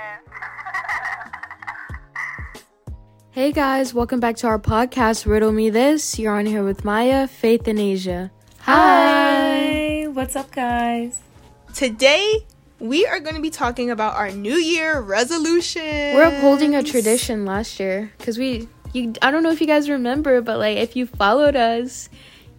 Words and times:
Hey 3.32 3.52
guys, 3.52 3.94
welcome 3.94 4.18
back 4.18 4.36
to 4.38 4.48
our 4.48 4.58
podcast, 4.58 5.24
Riddle 5.24 5.52
Me 5.52 5.70
This. 5.70 6.18
You're 6.18 6.34
on 6.36 6.46
here 6.46 6.64
with 6.64 6.84
Maya, 6.84 7.28
Faith, 7.28 7.68
and 7.68 7.78
Asia. 7.78 8.30
Hi, 8.60 10.08
what's 10.10 10.34
up, 10.34 10.50
guys? 10.50 11.20
Today, 11.72 12.44
we 12.80 13.06
are 13.06 13.20
going 13.20 13.36
to 13.36 13.40
be 13.40 13.50
talking 13.50 13.90
about 13.90 14.16
our 14.16 14.30
New 14.32 14.56
Year 14.56 15.00
resolution. 15.00 15.82
We're 15.82 16.24
upholding 16.24 16.74
a 16.74 16.82
tradition 16.82 17.44
last 17.44 17.78
year 17.78 18.12
because 18.18 18.36
we, 18.36 18.68
you, 18.92 19.12
I 19.22 19.30
don't 19.30 19.44
know 19.44 19.52
if 19.52 19.60
you 19.60 19.66
guys 19.68 19.88
remember, 19.88 20.40
but 20.40 20.58
like 20.58 20.78
if 20.78 20.96
you 20.96 21.06
followed 21.06 21.54
us, 21.54 22.10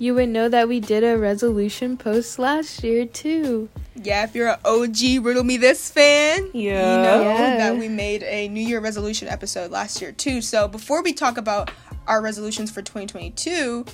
you 0.01 0.15
would 0.15 0.29
know 0.29 0.49
that 0.49 0.67
we 0.67 0.79
did 0.79 1.03
a 1.03 1.15
resolution 1.15 1.95
post 1.95 2.39
last 2.39 2.83
year 2.83 3.05
too. 3.05 3.69
Yeah, 3.95 4.23
if 4.23 4.33
you're 4.33 4.49
an 4.49 4.57
OG 4.65 5.19
Riddle 5.23 5.43
Me 5.43 5.57
This 5.57 5.91
fan, 5.91 6.49
Yeah. 6.53 6.71
you 6.97 7.03
know 7.03 7.21
Yeah. 7.21 7.57
that 7.57 7.77
we 7.77 7.87
made 7.87 8.23
a 8.23 8.47
New 8.47 8.65
Year 8.65 8.79
resolution 8.79 9.27
episode 9.27 9.69
last 9.69 10.01
year 10.01 10.11
too. 10.11 10.41
So 10.41 10.67
before 10.67 11.03
we 11.03 11.13
talk 11.13 11.37
about 11.37 11.69
our 12.07 12.19
resolutions 12.19 12.71
for 12.71 12.81
2022, 12.81 13.85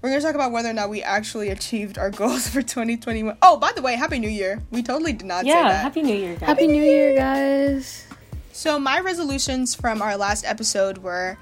we're 0.00 0.10
going 0.10 0.20
to 0.20 0.24
talk 0.24 0.36
about 0.36 0.52
whether 0.52 0.70
or 0.70 0.72
not 0.72 0.88
we 0.88 1.02
actually 1.02 1.48
achieved 1.48 1.98
our 1.98 2.10
goals 2.22 2.48
for 2.48 2.62
2021. 2.62 3.36
Oh, 3.42 3.56
by 3.56 3.72
the 3.72 3.82
way, 3.82 3.96
Happy 3.96 4.20
New 4.20 4.28
Year. 4.28 4.62
We 4.70 4.84
totally 4.84 5.14
did 5.14 5.26
not 5.26 5.42
say 5.42 5.48
Yeah. 5.48 5.72
Happy 5.82 6.02
New 6.02 6.14
Year, 6.14 6.34
guys. 6.36 6.46
Happy 6.48 6.68
New 6.68 6.82
Year, 6.84 7.16
guys. 7.16 8.04
So 8.52 8.78
my 8.78 9.00
resolutions 9.00 9.74
from 9.74 10.00
our 10.00 10.16
last 10.16 10.44
episode 10.46 10.98
were 10.98 11.38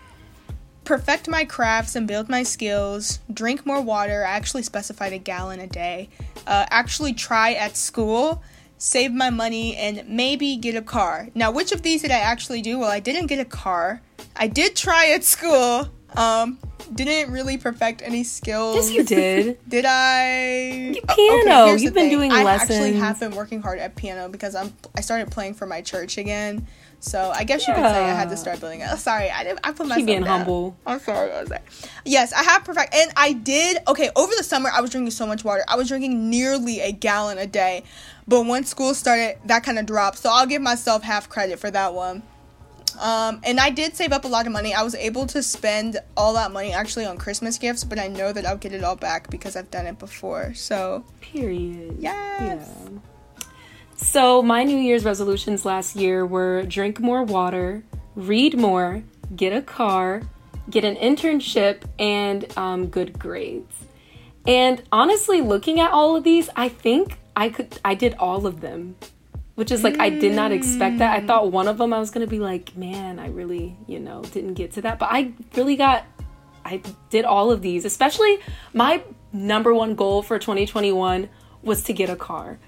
perfect 0.84 1.28
my 1.28 1.44
crafts 1.44 1.96
and 1.96 2.06
build 2.06 2.28
my 2.28 2.42
skills, 2.42 3.18
drink 3.32 3.66
more 3.66 3.80
water, 3.80 4.24
I 4.24 4.32
actually 4.32 4.62
specified 4.62 5.12
a 5.12 5.18
gallon 5.18 5.60
a 5.60 5.66
day, 5.66 6.08
uh, 6.46 6.66
actually 6.70 7.14
try 7.14 7.52
at 7.52 7.76
school, 7.76 8.42
save 8.78 9.12
my 9.12 9.30
money, 9.30 9.76
and 9.76 10.04
maybe 10.08 10.56
get 10.56 10.76
a 10.76 10.82
car. 10.82 11.28
Now, 11.34 11.50
which 11.50 11.72
of 11.72 11.82
these 11.82 12.02
did 12.02 12.10
I 12.10 12.18
actually 12.18 12.62
do? 12.62 12.78
Well, 12.78 12.90
I 12.90 13.00
didn't 13.00 13.26
get 13.26 13.38
a 13.38 13.44
car. 13.44 14.02
I 14.36 14.46
did 14.46 14.76
try 14.76 15.10
at 15.10 15.24
school. 15.24 15.88
Um, 16.16 16.58
didn't 16.92 17.32
really 17.32 17.56
perfect 17.56 18.02
any 18.02 18.24
skills. 18.24 18.76
Yes, 18.76 18.92
you 18.92 19.04
did. 19.04 19.58
Did 19.68 19.84
I? 19.88 20.94
Oh, 21.08 21.14
piano. 21.44 21.72
the 21.72 21.82
You've 21.82 21.94
been 21.94 22.10
doing 22.10 22.30
lessons. 22.30 22.70
I 22.70 22.74
actually 22.74 22.92
have 22.94 23.18
been 23.18 23.34
working 23.34 23.62
hard 23.62 23.78
at 23.78 23.96
piano 23.96 24.28
because 24.28 24.54
I'm. 24.54 24.72
I 24.94 25.00
started 25.00 25.30
playing 25.30 25.54
for 25.54 25.66
my 25.66 25.80
church 25.80 26.18
again. 26.18 26.66
So 27.04 27.30
I 27.34 27.44
guess 27.44 27.68
you 27.68 27.74
could 27.74 27.82
say 27.82 28.02
I 28.04 28.14
had 28.14 28.30
to 28.30 28.36
start 28.36 28.60
building 28.60 28.80
it. 28.80 28.88
Oh, 28.90 28.96
sorry, 29.10 29.30
I 29.30 29.44
didn't. 29.44 29.60
I 29.62 29.72
put 29.72 29.80
myself 29.86 29.98
Keep 29.98 30.06
being 30.06 30.24
down. 30.24 30.38
humble. 30.38 30.76
I'm 30.86 30.98
sorry. 31.00 31.30
I 31.30 31.40
was 31.42 31.50
like, 31.50 31.68
yes, 32.06 32.32
I 32.32 32.42
have 32.42 32.64
perfect, 32.64 32.94
and 32.94 33.12
I 33.14 33.34
did. 33.34 33.78
Okay, 33.86 34.10
over 34.16 34.32
the 34.36 34.42
summer, 34.42 34.70
I 34.72 34.80
was 34.80 34.90
drinking 34.90 35.10
so 35.10 35.26
much 35.26 35.44
water. 35.44 35.62
I 35.68 35.76
was 35.76 35.88
drinking 35.88 36.30
nearly 36.30 36.80
a 36.80 36.92
gallon 36.92 37.36
a 37.36 37.46
day, 37.46 37.84
but 38.26 38.46
once 38.46 38.70
school 38.70 38.94
started, 38.94 39.36
that 39.44 39.64
kind 39.64 39.78
of 39.78 39.84
dropped. 39.84 40.18
So 40.18 40.30
I'll 40.32 40.46
give 40.46 40.62
myself 40.62 41.02
half 41.02 41.28
credit 41.28 41.58
for 41.58 41.70
that 41.70 41.92
one. 41.92 42.22
Um, 42.98 43.40
and 43.44 43.60
I 43.60 43.70
did 43.70 43.96
save 43.96 44.12
up 44.12 44.24
a 44.24 44.28
lot 44.28 44.46
of 44.46 44.52
money. 44.52 44.72
I 44.72 44.82
was 44.82 44.94
able 44.94 45.26
to 45.26 45.42
spend 45.42 45.98
all 46.16 46.32
that 46.34 46.52
money 46.52 46.72
actually 46.72 47.04
on 47.04 47.18
Christmas 47.18 47.58
gifts, 47.58 47.84
but 47.84 47.98
I 47.98 48.06
know 48.08 48.32
that 48.32 48.46
I'll 48.46 48.56
get 48.56 48.72
it 48.72 48.82
all 48.84 48.96
back 48.96 49.28
because 49.30 49.56
I've 49.56 49.70
done 49.70 49.86
it 49.86 49.98
before. 49.98 50.54
So 50.54 51.04
Period. 51.20 51.96
yes. 51.98 52.70
Yeah. 52.80 52.88
So 53.96 54.42
my 54.42 54.64
New 54.64 54.76
Year's 54.76 55.04
resolutions 55.04 55.64
last 55.64 55.96
year 55.96 56.26
were 56.26 56.62
drink 56.64 57.00
more 57.00 57.22
water, 57.22 57.84
read 58.16 58.58
more, 58.58 59.02
get 59.34 59.52
a 59.52 59.62
car, 59.62 60.22
get 60.68 60.84
an 60.84 60.96
internship, 60.96 61.82
and 61.98 62.46
um, 62.56 62.88
good 62.88 63.18
grades. 63.18 63.74
And 64.46 64.82
honestly, 64.92 65.40
looking 65.40 65.80
at 65.80 65.90
all 65.90 66.16
of 66.16 66.24
these, 66.24 66.50
I 66.56 66.68
think 66.68 67.18
I 67.36 67.48
could 67.48 67.78
I 67.84 67.94
did 67.94 68.14
all 68.14 68.46
of 68.46 68.60
them. 68.60 68.96
Which 69.54 69.70
is 69.70 69.84
like 69.84 70.00
I 70.00 70.10
did 70.10 70.32
not 70.32 70.50
expect 70.50 70.98
that. 70.98 71.16
I 71.16 71.24
thought 71.24 71.52
one 71.52 71.68
of 71.68 71.78
them 71.78 71.92
I 71.92 72.00
was 72.00 72.10
gonna 72.10 72.26
be 72.26 72.40
like, 72.40 72.76
man, 72.76 73.20
I 73.20 73.28
really, 73.28 73.76
you 73.86 74.00
know, 74.00 74.22
didn't 74.22 74.54
get 74.54 74.72
to 74.72 74.82
that. 74.82 74.98
But 74.98 75.10
I 75.12 75.32
really 75.54 75.76
got 75.76 76.04
I 76.64 76.82
did 77.08 77.24
all 77.24 77.52
of 77.52 77.62
these. 77.62 77.84
Especially 77.84 78.40
my 78.72 79.00
number 79.32 79.72
one 79.72 79.94
goal 79.94 80.22
for 80.22 80.40
2021 80.40 81.28
was 81.62 81.84
to 81.84 81.92
get 81.92 82.10
a 82.10 82.16
car. 82.16 82.58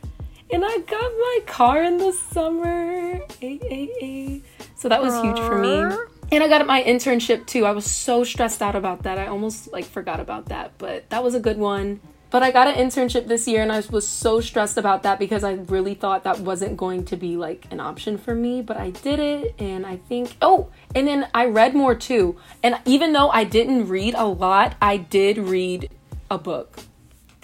And 0.52 0.64
I 0.64 0.78
got 0.78 1.12
my 1.12 1.38
car 1.46 1.82
in 1.82 1.98
the 1.98 2.12
summer. 2.12 3.20
Ay, 3.42 3.58
ay, 3.70 3.88
ay. 4.02 4.42
So 4.76 4.88
that 4.88 5.02
was 5.02 5.14
huge 5.22 5.38
for 5.38 5.58
me. 5.58 5.96
And 6.32 6.42
I 6.42 6.48
got 6.48 6.66
my 6.66 6.82
internship 6.82 7.46
too. 7.46 7.64
I 7.64 7.72
was 7.72 7.84
so 7.84 8.24
stressed 8.24 8.62
out 8.62 8.76
about 8.76 9.02
that. 9.04 9.18
I 9.18 9.26
almost 9.26 9.72
like 9.72 9.84
forgot 9.84 10.20
about 10.20 10.46
that, 10.46 10.72
but 10.78 11.08
that 11.10 11.22
was 11.22 11.34
a 11.34 11.40
good 11.40 11.58
one. 11.58 12.00
But 12.30 12.42
I 12.42 12.50
got 12.50 12.66
an 12.66 12.74
internship 12.74 13.28
this 13.28 13.46
year 13.46 13.62
and 13.62 13.70
I 13.72 13.82
was 13.90 14.06
so 14.06 14.40
stressed 14.40 14.76
about 14.76 15.04
that 15.04 15.18
because 15.18 15.44
I 15.44 15.52
really 15.52 15.94
thought 15.94 16.24
that 16.24 16.40
wasn't 16.40 16.76
going 16.76 17.04
to 17.06 17.16
be 17.16 17.36
like 17.36 17.66
an 17.70 17.80
option 17.80 18.18
for 18.18 18.34
me, 18.34 18.62
but 18.62 18.76
I 18.76 18.90
did 18.90 19.20
it 19.20 19.54
and 19.58 19.86
I 19.86 19.96
think 19.96 20.36
oh, 20.42 20.68
and 20.94 21.06
then 21.06 21.28
I 21.32 21.46
read 21.46 21.74
more 21.74 21.94
too. 21.94 22.36
And 22.62 22.78
even 22.84 23.12
though 23.12 23.30
I 23.30 23.44
didn't 23.44 23.88
read 23.88 24.14
a 24.14 24.26
lot, 24.26 24.74
I 24.82 24.96
did 24.96 25.38
read 25.38 25.90
a 26.30 26.38
book 26.38 26.80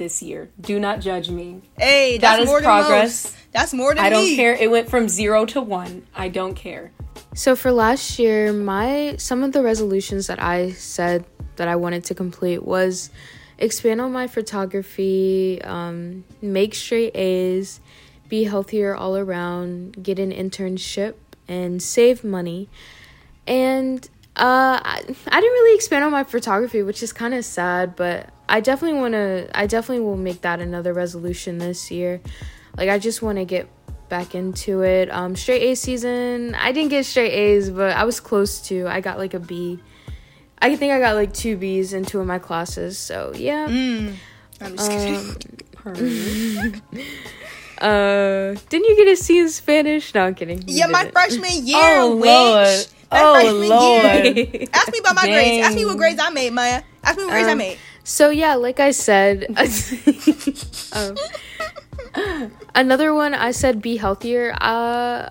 this 0.02 0.22
year. 0.22 0.50
Do 0.60 0.80
not 0.80 1.00
judge 1.00 1.30
me. 1.30 1.62
Hey, 1.78 2.18
That 2.18 2.20
that's 2.22 2.40
is 2.42 2.46
more 2.46 2.60
than 2.60 2.64
progress. 2.64 3.24
most. 3.24 3.36
That's 3.52 3.72
more 3.72 3.94
than 3.94 4.04
I 4.04 4.10
don't 4.10 4.24
me. 4.24 4.36
care. 4.36 4.54
It 4.54 4.70
went 4.70 4.88
from 4.90 5.08
0 5.08 5.46
to 5.46 5.60
1. 5.60 6.06
I 6.14 6.28
don't 6.28 6.54
care. 6.54 6.90
So 7.34 7.54
for 7.56 7.70
last 7.72 8.18
year, 8.18 8.52
my 8.52 9.14
some 9.18 9.42
of 9.42 9.52
the 9.52 9.62
resolutions 9.62 10.26
that 10.26 10.40
I 10.42 10.72
said 10.72 11.24
that 11.56 11.68
I 11.68 11.76
wanted 11.76 12.04
to 12.06 12.14
complete 12.14 12.62
was 12.64 13.10
expand 13.58 14.00
on 14.00 14.12
my 14.12 14.26
photography, 14.26 15.60
um, 15.62 16.24
make 16.42 16.74
straight 16.74 17.14
A's, 17.16 17.80
be 18.28 18.44
healthier 18.44 18.94
all 18.94 19.16
around, 19.16 20.02
get 20.02 20.18
an 20.18 20.32
internship, 20.32 21.14
and 21.48 21.82
save 21.82 22.24
money. 22.24 22.68
And 23.46 24.04
uh, 24.36 24.80
I, 24.82 24.96
I 24.98 25.40
didn't 25.40 25.52
really 25.58 25.74
expand 25.76 26.04
on 26.04 26.10
my 26.12 26.24
photography, 26.24 26.82
which 26.82 27.02
is 27.02 27.12
kind 27.12 27.34
of 27.34 27.44
sad, 27.44 27.94
but 27.96 28.30
I 28.52 28.60
definitely 28.60 29.00
want 29.00 29.14
to. 29.14 29.48
I 29.54 29.66
definitely 29.66 30.04
will 30.04 30.16
make 30.18 30.42
that 30.42 30.60
another 30.60 30.92
resolution 30.92 31.56
this 31.58 31.90
year. 31.90 32.20
Like 32.76 32.90
I 32.90 32.98
just 32.98 33.22
want 33.22 33.38
to 33.38 33.46
get 33.46 33.66
back 34.10 34.34
into 34.34 34.82
it. 34.82 35.10
Um, 35.10 35.34
straight 35.36 35.62
A 35.62 35.74
season, 35.74 36.54
I 36.54 36.70
didn't 36.72 36.90
get 36.90 37.06
straight 37.06 37.32
A's, 37.32 37.70
but 37.70 37.96
I 37.96 38.04
was 38.04 38.20
close 38.20 38.60
to. 38.68 38.86
I 38.86 39.00
got 39.00 39.16
like 39.16 39.32
a 39.32 39.40
B. 39.40 39.80
I 40.60 40.76
think 40.76 40.92
I 40.92 41.00
got 41.00 41.14
like 41.16 41.32
two 41.32 41.56
B's 41.56 41.94
in 41.94 42.04
two 42.04 42.20
of 42.20 42.26
my 42.26 42.38
classes. 42.38 42.98
So 42.98 43.32
yeah. 43.34 43.68
Mm. 43.68 44.14
I'm 44.60 44.76
just 44.76 44.90
kidding. 44.90 45.36
Um, 45.84 46.82
uh, 47.78 48.54
didn't 48.68 48.84
you 48.88 48.96
get 48.96 49.08
a 49.08 49.16
C 49.16 49.38
in 49.38 49.48
Spanish? 49.48 50.14
No, 50.14 50.24
I'm 50.26 50.34
kidding. 50.34 50.58
You 50.68 50.76
Yeah, 50.80 50.86
my 50.86 51.10
freshman 51.10 51.66
year, 51.66 51.78
Oh, 51.80 52.16
witch. 52.16 52.26
Lord. 52.26 52.86
My 53.10 53.22
Oh, 53.24 53.34
freshman 53.34 53.68
Lord. 53.68 54.24
year. 54.36 54.66
Ask 54.72 54.92
me 54.92 54.98
about 55.00 55.16
my 55.16 55.26
grades. 55.26 55.66
Ask 55.66 55.74
me 55.74 55.84
what 55.84 55.96
grades 56.02 56.20
I 56.22 56.30
made, 56.30 56.52
Maya. 56.52 56.82
Ask 57.02 57.18
me 57.18 57.24
what 57.24 57.32
grades 57.32 57.48
I 57.48 57.52
Um, 57.52 57.58
made. 57.58 57.78
So 58.04 58.30
yeah, 58.30 58.54
like 58.54 58.80
I 58.80 58.90
said, 58.90 59.46
um, 60.92 61.16
another 62.74 63.14
one 63.14 63.34
I 63.34 63.52
said 63.52 63.80
be 63.80 63.96
healthier. 63.96 64.52
Uh, 64.60 65.30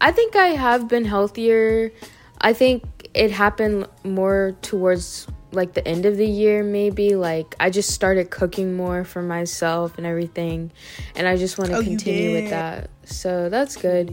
I 0.00 0.12
think 0.12 0.34
I 0.36 0.48
have 0.48 0.88
been 0.88 1.04
healthier. 1.04 1.92
I 2.40 2.52
think 2.54 2.82
it 3.14 3.30
happened 3.30 3.86
more 4.04 4.56
towards 4.62 5.26
like 5.52 5.74
the 5.74 5.86
end 5.86 6.06
of 6.06 6.16
the 6.16 6.26
year, 6.26 6.62
maybe. 6.64 7.14
Like 7.14 7.54
I 7.60 7.68
just 7.70 7.90
started 7.90 8.30
cooking 8.30 8.74
more 8.74 9.04
for 9.04 9.22
myself 9.22 9.98
and 9.98 10.06
everything, 10.06 10.72
and 11.14 11.28
I 11.28 11.36
just 11.36 11.58
want 11.58 11.70
to 11.70 11.76
Oh, 11.76 11.82
continue 11.82 12.32
with 12.32 12.50
that. 12.50 12.90
So 13.04 13.48
that's 13.48 13.76
good. 13.76 14.08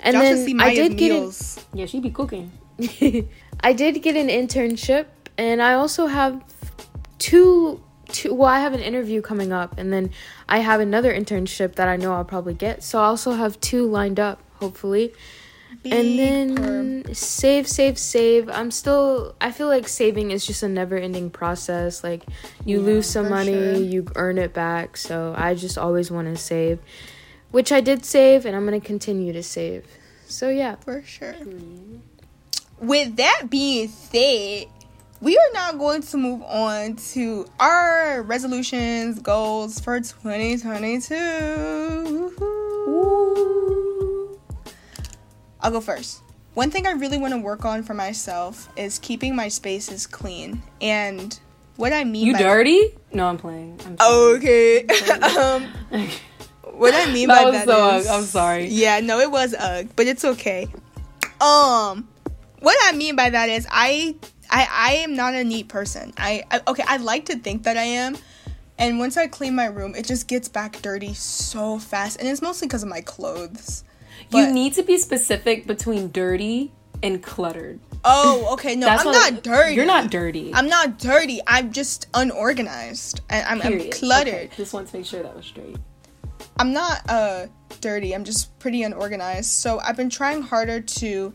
And 0.00 0.14
Y'all 0.14 0.22
then 0.22 0.44
see 0.46 0.52
I 0.58 0.72
Maya's 0.72 0.88
did 0.88 0.98
get 0.98 1.12
it. 1.12 1.64
yeah, 1.74 1.86
she 1.86 2.00
be 2.00 2.10
cooking. 2.10 2.50
I 3.60 3.72
did 3.74 4.02
get 4.02 4.16
an 4.16 4.28
internship, 4.28 5.06
and 5.38 5.62
I 5.62 5.74
also 5.74 6.06
have 6.06 6.42
two. 7.22 7.82
Two, 8.08 8.34
well, 8.34 8.48
I 8.48 8.58
have 8.60 8.74
an 8.74 8.80
interview 8.80 9.22
coming 9.22 9.52
up, 9.52 9.78
and 9.78 9.90
then 9.90 10.10
I 10.46 10.58
have 10.58 10.80
another 10.80 11.14
internship 11.14 11.76
that 11.76 11.88
I 11.88 11.96
know 11.96 12.12
I'll 12.12 12.26
probably 12.26 12.52
get. 12.52 12.82
So 12.82 12.98
I 12.98 13.04
also 13.04 13.30
have 13.32 13.58
two 13.60 13.86
lined 13.86 14.20
up, 14.20 14.42
hopefully. 14.56 15.14
and 15.84 16.18
then 16.18 17.14
save, 17.14 17.66
save, 17.68 17.96
save. 17.96 18.50
I'm 18.50 18.70
still. 18.70 19.34
I 19.40 19.50
feel 19.50 19.68
like 19.68 19.88
saving 19.88 20.30
is 20.30 20.44
just 20.44 20.62
a 20.62 20.68
never-ending 20.68 21.30
process. 21.30 22.04
Like 22.04 22.24
you 22.66 22.80
Yeah, 22.80 22.86
lose 22.86 23.06
some 23.06 23.30
money, 23.30 23.52
sure. 23.54 23.74
you 23.76 24.06
earn 24.16 24.36
it 24.36 24.52
back. 24.52 24.98
So 24.98 25.32
I 25.34 25.54
just 25.54 25.78
always 25.78 26.10
want 26.10 26.28
to 26.28 26.36
save, 26.36 26.80
which 27.50 27.72
I 27.72 27.80
did 27.80 28.04
save, 28.04 28.44
and 28.44 28.54
I'm 28.54 28.64
gonna 28.66 28.80
continue 28.80 29.32
to 29.32 29.42
save. 29.42 29.86
So 30.26 30.50
yeah. 30.50 30.74
for 30.76 31.02
sure. 31.02 31.34
With 32.78 33.16
that 33.16 33.44
being 33.48 33.88
said, 33.88 34.66
we 35.22 35.38
are 35.38 35.52
now 35.54 35.70
going 35.72 36.02
to 36.02 36.16
move 36.16 36.42
on 36.42 36.96
to 36.96 37.46
our 37.60 38.22
resolutions, 38.22 39.20
goals 39.20 39.78
for 39.78 40.00
2022. 40.00 41.14
Woohoo. 42.36 44.38
I'll 45.60 45.70
go 45.70 45.80
first. 45.80 46.22
One 46.54 46.72
thing 46.72 46.88
I 46.88 46.90
really 46.90 47.18
want 47.18 47.32
to 47.34 47.38
work 47.38 47.64
on 47.64 47.84
for 47.84 47.94
myself 47.94 48.68
is 48.76 48.98
keeping 48.98 49.36
my 49.36 49.46
spaces 49.48 50.08
clean. 50.08 50.60
And 50.80 51.38
what 51.76 51.92
I 51.92 52.02
mean 52.02 52.26
You 52.26 52.32
by 52.32 52.40
dirty? 52.40 52.92
No, 53.12 53.28
I'm 53.28 53.38
playing. 53.38 53.78
I'm. 53.86 53.96
Okay. 54.00 54.84
um 55.38 55.68
what 56.74 56.94
I 56.94 57.12
mean 57.12 57.28
That 57.32 57.44
by 57.44 57.46
was 57.50 57.52
that 57.54 57.66
so 57.68 57.96
is- 57.96 58.06
ugh. 58.08 58.18
I'm 58.18 58.24
sorry. 58.26 58.66
Yeah, 58.66 58.98
no, 59.00 59.20
it 59.20 59.30
was 59.30 59.54
ugh, 59.56 59.86
but 59.94 60.08
it's 60.08 60.24
okay. 60.24 60.66
Um, 61.40 62.08
what 62.58 62.76
I 62.82 62.90
mean 62.96 63.14
by 63.14 63.30
that 63.30 63.48
is 63.48 63.68
I 63.70 64.16
I 64.52 64.68
I 64.70 64.92
am 64.96 65.16
not 65.16 65.34
a 65.34 65.42
neat 65.42 65.68
person. 65.68 66.12
I, 66.16 66.44
I 66.50 66.60
okay, 66.68 66.84
I 66.86 66.98
like 66.98 67.26
to 67.26 67.36
think 67.36 67.64
that 67.64 67.76
I 67.76 67.84
am. 67.84 68.16
And 68.78 68.98
once 68.98 69.16
I 69.16 69.26
clean 69.26 69.54
my 69.54 69.66
room, 69.66 69.94
it 69.94 70.06
just 70.06 70.28
gets 70.28 70.48
back 70.48 70.80
dirty 70.82 71.14
so 71.14 71.78
fast, 71.78 72.18
and 72.18 72.28
it's 72.28 72.42
mostly 72.42 72.68
because 72.68 72.82
of 72.82 72.88
my 72.88 73.00
clothes. 73.00 73.84
you 74.30 74.50
need 74.50 74.74
to 74.74 74.82
be 74.82 74.98
specific 74.98 75.66
between 75.66 76.10
dirty 76.10 76.72
and 77.02 77.22
cluttered. 77.22 77.80
Oh, 78.04 78.48
okay, 78.54 78.74
no, 78.74 78.88
I'm 78.88 79.04
not 79.04 79.42
dirty. 79.42 79.74
You're 79.74 79.86
not 79.86 80.10
dirty. 80.10 80.52
I'm 80.54 80.68
not 80.68 80.98
dirty. 80.98 81.40
I'm 81.46 81.72
just 81.72 82.08
unorganized, 82.14 83.20
and 83.30 83.46
I'm, 83.46 83.62
I'm 83.62 83.90
cluttered. 83.90 84.34
Okay, 84.34 84.50
Just 84.56 84.72
want 84.72 84.88
to 84.88 84.96
make 84.96 85.06
sure 85.06 85.22
that 85.22 85.36
was 85.36 85.46
straight. 85.46 85.76
I'm 86.58 86.72
not 86.72 87.02
uh 87.08 87.46
dirty. 87.80 88.14
I'm 88.14 88.24
just 88.24 88.58
pretty 88.58 88.82
unorganized. 88.82 89.50
So 89.50 89.78
I've 89.80 89.96
been 89.96 90.10
trying 90.10 90.42
harder 90.42 90.80
to 90.80 91.32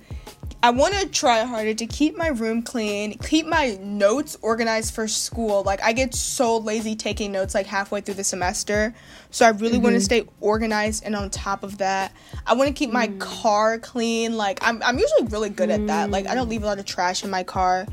I 0.67 0.69
want 0.71 0.95
to 0.95 1.07
try 1.07 1.45
harder 1.45 1.73
to 1.73 1.87
keep 1.87 2.17
my 2.17 2.27
room 2.27 2.61
clean, 2.61 3.17
keep 3.19 3.45
my 3.45 3.77
notes 3.81 4.37
organized 4.41 4.93
for 4.93 5.07
school. 5.07 5.63
Like 5.63 5.81
I 5.81 5.93
get 5.93 6.13
so 6.13 6.57
lazy 6.57 6.93
taking 6.93 7.31
notes 7.31 7.55
like 7.55 7.65
halfway 7.65 8.01
through 8.01 8.15
the 8.15 8.25
semester. 8.25 8.93
So 9.31 9.45
I 9.45 9.51
really 9.51 9.77
want 9.77 9.93
to 9.93 9.99
mm-hmm. 9.99 10.25
stay 10.25 10.27
organized 10.41 11.05
and 11.05 11.15
on 11.15 11.29
top 11.29 11.63
of 11.63 11.77
that. 11.77 12.11
I 12.45 12.53
want 12.55 12.67
to 12.67 12.73
keep 12.73 12.91
my 12.91 13.07
mm. 13.07 13.17
car 13.17 13.79
clean. 13.79 14.35
Like 14.35 14.59
I'm 14.61 14.83
I'm 14.83 14.99
usually 14.99 15.27
really 15.27 15.49
good 15.49 15.69
at 15.69 15.87
that. 15.87 16.09
Like 16.11 16.27
I 16.27 16.35
don't 16.35 16.49
leave 16.49 16.63
a 16.63 16.65
lot 16.65 16.79
of 16.79 16.85
trash 16.85 17.23
in 17.23 17.29
my 17.29 17.43
car 17.43 17.87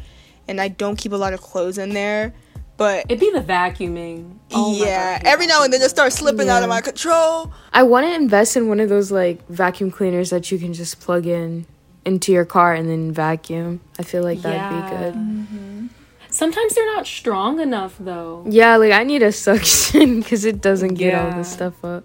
and 0.49 0.61
I 0.61 0.67
don't 0.67 0.97
keep 0.97 1.13
a 1.13 1.17
lot 1.17 1.33
of 1.33 1.41
clothes 1.41 1.79
in 1.79 1.91
there. 1.91 2.35
But 2.77 3.07
It'd 3.09 3.21
be 3.21 3.31
the 3.31 3.41
vacuuming. 3.41 4.39
Oh 4.51 4.73
my 4.73 4.79
God, 4.81 4.89
yeah, 4.89 5.23
every 5.25 5.47
now 5.47 5.63
and 5.63 5.73
then 5.73 5.81
vacuuming. 5.81 5.85
it 5.85 5.91
starts 5.91 6.17
slipping 6.17 6.49
out 6.49 6.65
of 6.65 6.69
my 6.69 6.81
control. 6.81 7.53
I 7.73 7.85
want 7.85 8.05
to 8.09 8.13
invest 8.13 8.57
in 8.57 8.67
one 8.67 8.81
of 8.81 8.89
those 8.89 9.13
like 9.13 9.47
vacuum 9.47 9.93
cleaners 9.93 10.31
that 10.31 10.51
you 10.51 10.59
can 10.59 10.73
just 10.73 10.99
plug 10.99 11.25
in 11.25 11.67
into 12.05 12.33
your 12.33 12.45
car 12.45 12.75
and 12.75 12.89
then 12.89 13.13
vacuum. 13.13 13.81
I 13.99 14.03
feel 14.03 14.23
like 14.23 14.43
that'd 14.43 14.83
be 14.83 14.97
good. 14.97 15.15
Mm-hmm. 15.15 15.87
Sometimes 16.31 16.75
they're 16.75 16.87
not 16.87 17.07
strong 17.07 17.61
enough 17.61 17.97
though. 17.99 18.45
Yeah, 18.49 18.77
like 18.77 18.93
I 18.93 19.05
need 19.05 19.23
a 19.23 19.33
suction 19.47 20.21
because 20.21 20.45
it 20.45 20.61
doesn't 20.61 20.95
get 20.95 21.15
all 21.15 21.29
Yeah. 21.29 21.39
this 21.39 21.53
stuff 21.53 21.85
up. 21.85 22.05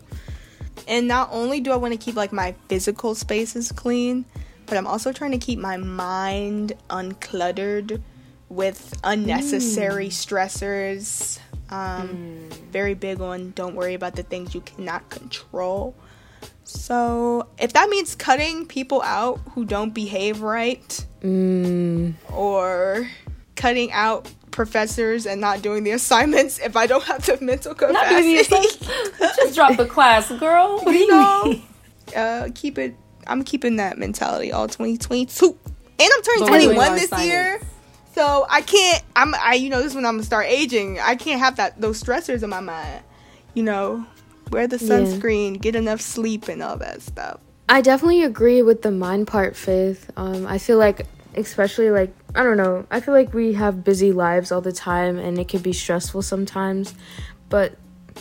And 0.88 1.08
not 1.08 1.30
only 1.32 1.60
do 1.60 1.72
I 1.72 1.76
want 1.76 1.94
to 1.94 1.98
keep 1.98 2.16
like 2.16 2.32
my 2.32 2.56
physical 2.68 3.16
spaces 3.16 3.72
clean, 3.72 4.26
but 4.66 4.78
I'm 4.78 4.88
also 4.88 5.12
trying 5.12 5.32
to 5.32 5.38
keep 5.38 5.60
my 5.60 5.78
mind 5.78 6.74
uncluttered 6.90 8.02
with 8.50 8.98
unnecessary 9.04 10.10
mm. 10.10 10.12
stressors. 10.12 11.40
Um, 11.70 12.10
mm. 12.50 12.54
Very 12.72 12.94
big 12.94 13.22
on 13.22 13.52
don't 13.52 13.76
worry 13.76 13.94
about 13.94 14.16
the 14.16 14.24
things 14.24 14.56
you 14.56 14.62
cannot 14.62 15.10
control. 15.10 15.96
So, 16.70 17.48
if 17.58 17.74
that 17.74 17.90
means 17.90 18.16
cutting 18.16 18.66
people 18.66 19.02
out 19.02 19.40
who 19.54 19.66
don't 19.66 19.94
behave 19.94 20.42
right, 20.42 21.06
Mm, 21.22 22.14
or 22.34 23.10
cutting 23.56 23.92
out 23.92 24.32
professors 24.52 25.26
and 25.26 25.42
not 25.42 25.62
doing 25.62 25.84
the 25.84 25.92
assignments 25.92 26.60
if 26.60 26.76
I 26.78 26.88
don't 26.88 27.04
have 27.04 27.26
the 27.26 27.38
mental 27.44 27.76
Not 27.80 28.10
doing 28.10 28.38
the 28.38 28.44
capacity. 28.44 28.86
Just 29.20 29.56
drop 29.56 29.78
the 29.78 29.86
class, 29.86 30.32
girl. 30.34 30.80
What 30.80 30.92
do 30.92 30.94
you 30.94 31.06
you 31.06 31.12
know, 31.12 31.44
mean? 31.46 31.64
uh, 32.16 32.50
keep 32.56 32.78
it. 32.78 32.96
I'm 33.28 33.44
keeping 33.44 33.76
that 33.78 33.98
mentality 33.98 34.52
all 34.52 34.68
2022, 34.68 35.46
and 36.00 36.10
I'm 36.14 36.22
turning 36.22 36.42
But 36.42 36.48
21 36.48 36.78
our 36.78 36.96
this 37.00 37.26
year. 37.26 37.60
So 38.16 38.46
I 38.50 38.62
can't. 38.62 39.04
I'm. 39.16 39.34
I. 39.36 39.56
You 39.56 39.70
know, 39.70 39.78
this 39.78 39.88
is 39.88 39.96
when 39.96 40.06
I'm 40.06 40.14
gonna 40.16 40.24
start 40.24 40.46
aging. 40.48 41.00
I 41.00 41.16
can't 41.16 41.40
have 41.40 41.58
that 41.58 41.80
those 41.80 42.02
stressors 42.02 42.44
in 42.44 42.50
my 42.50 42.60
mind. 42.60 43.04
You 43.54 43.64
know, 43.64 44.06
wear 44.52 44.68
the 44.68 44.78
Yeah. 44.78 45.00
sunscreen, 45.00 45.60
get 45.60 45.76
enough 45.76 46.02
sleep, 46.02 46.48
and 46.48 46.62
all 46.62 46.78
that 46.78 47.02
stuff. 47.02 47.40
I 47.68 47.82
definitely 47.82 48.24
agree 48.24 48.62
with 48.62 48.82
the 48.82 48.92
mind 48.92 49.28
part, 49.28 49.56
Faith. 49.56 50.10
Um, 50.18 50.48
I 50.48 50.58
feel 50.58 50.78
like, 50.78 51.06
especially 51.36 51.92
like, 51.92 52.14
I 52.34 52.42
don't 52.44 52.58
know, 52.58 52.86
I 52.90 53.00
feel 53.00 53.14
like 53.14 53.34
we 53.34 53.54
have 53.54 53.84
busy 53.84 54.12
lives 54.12 54.52
all 54.52 54.62
the 54.62 54.72
time 54.72 55.18
and 55.20 55.38
it 55.38 55.48
can 55.48 55.62
be 55.62 55.74
stressful 55.74 56.24
sometimes, 56.24 56.96
but 57.50 57.76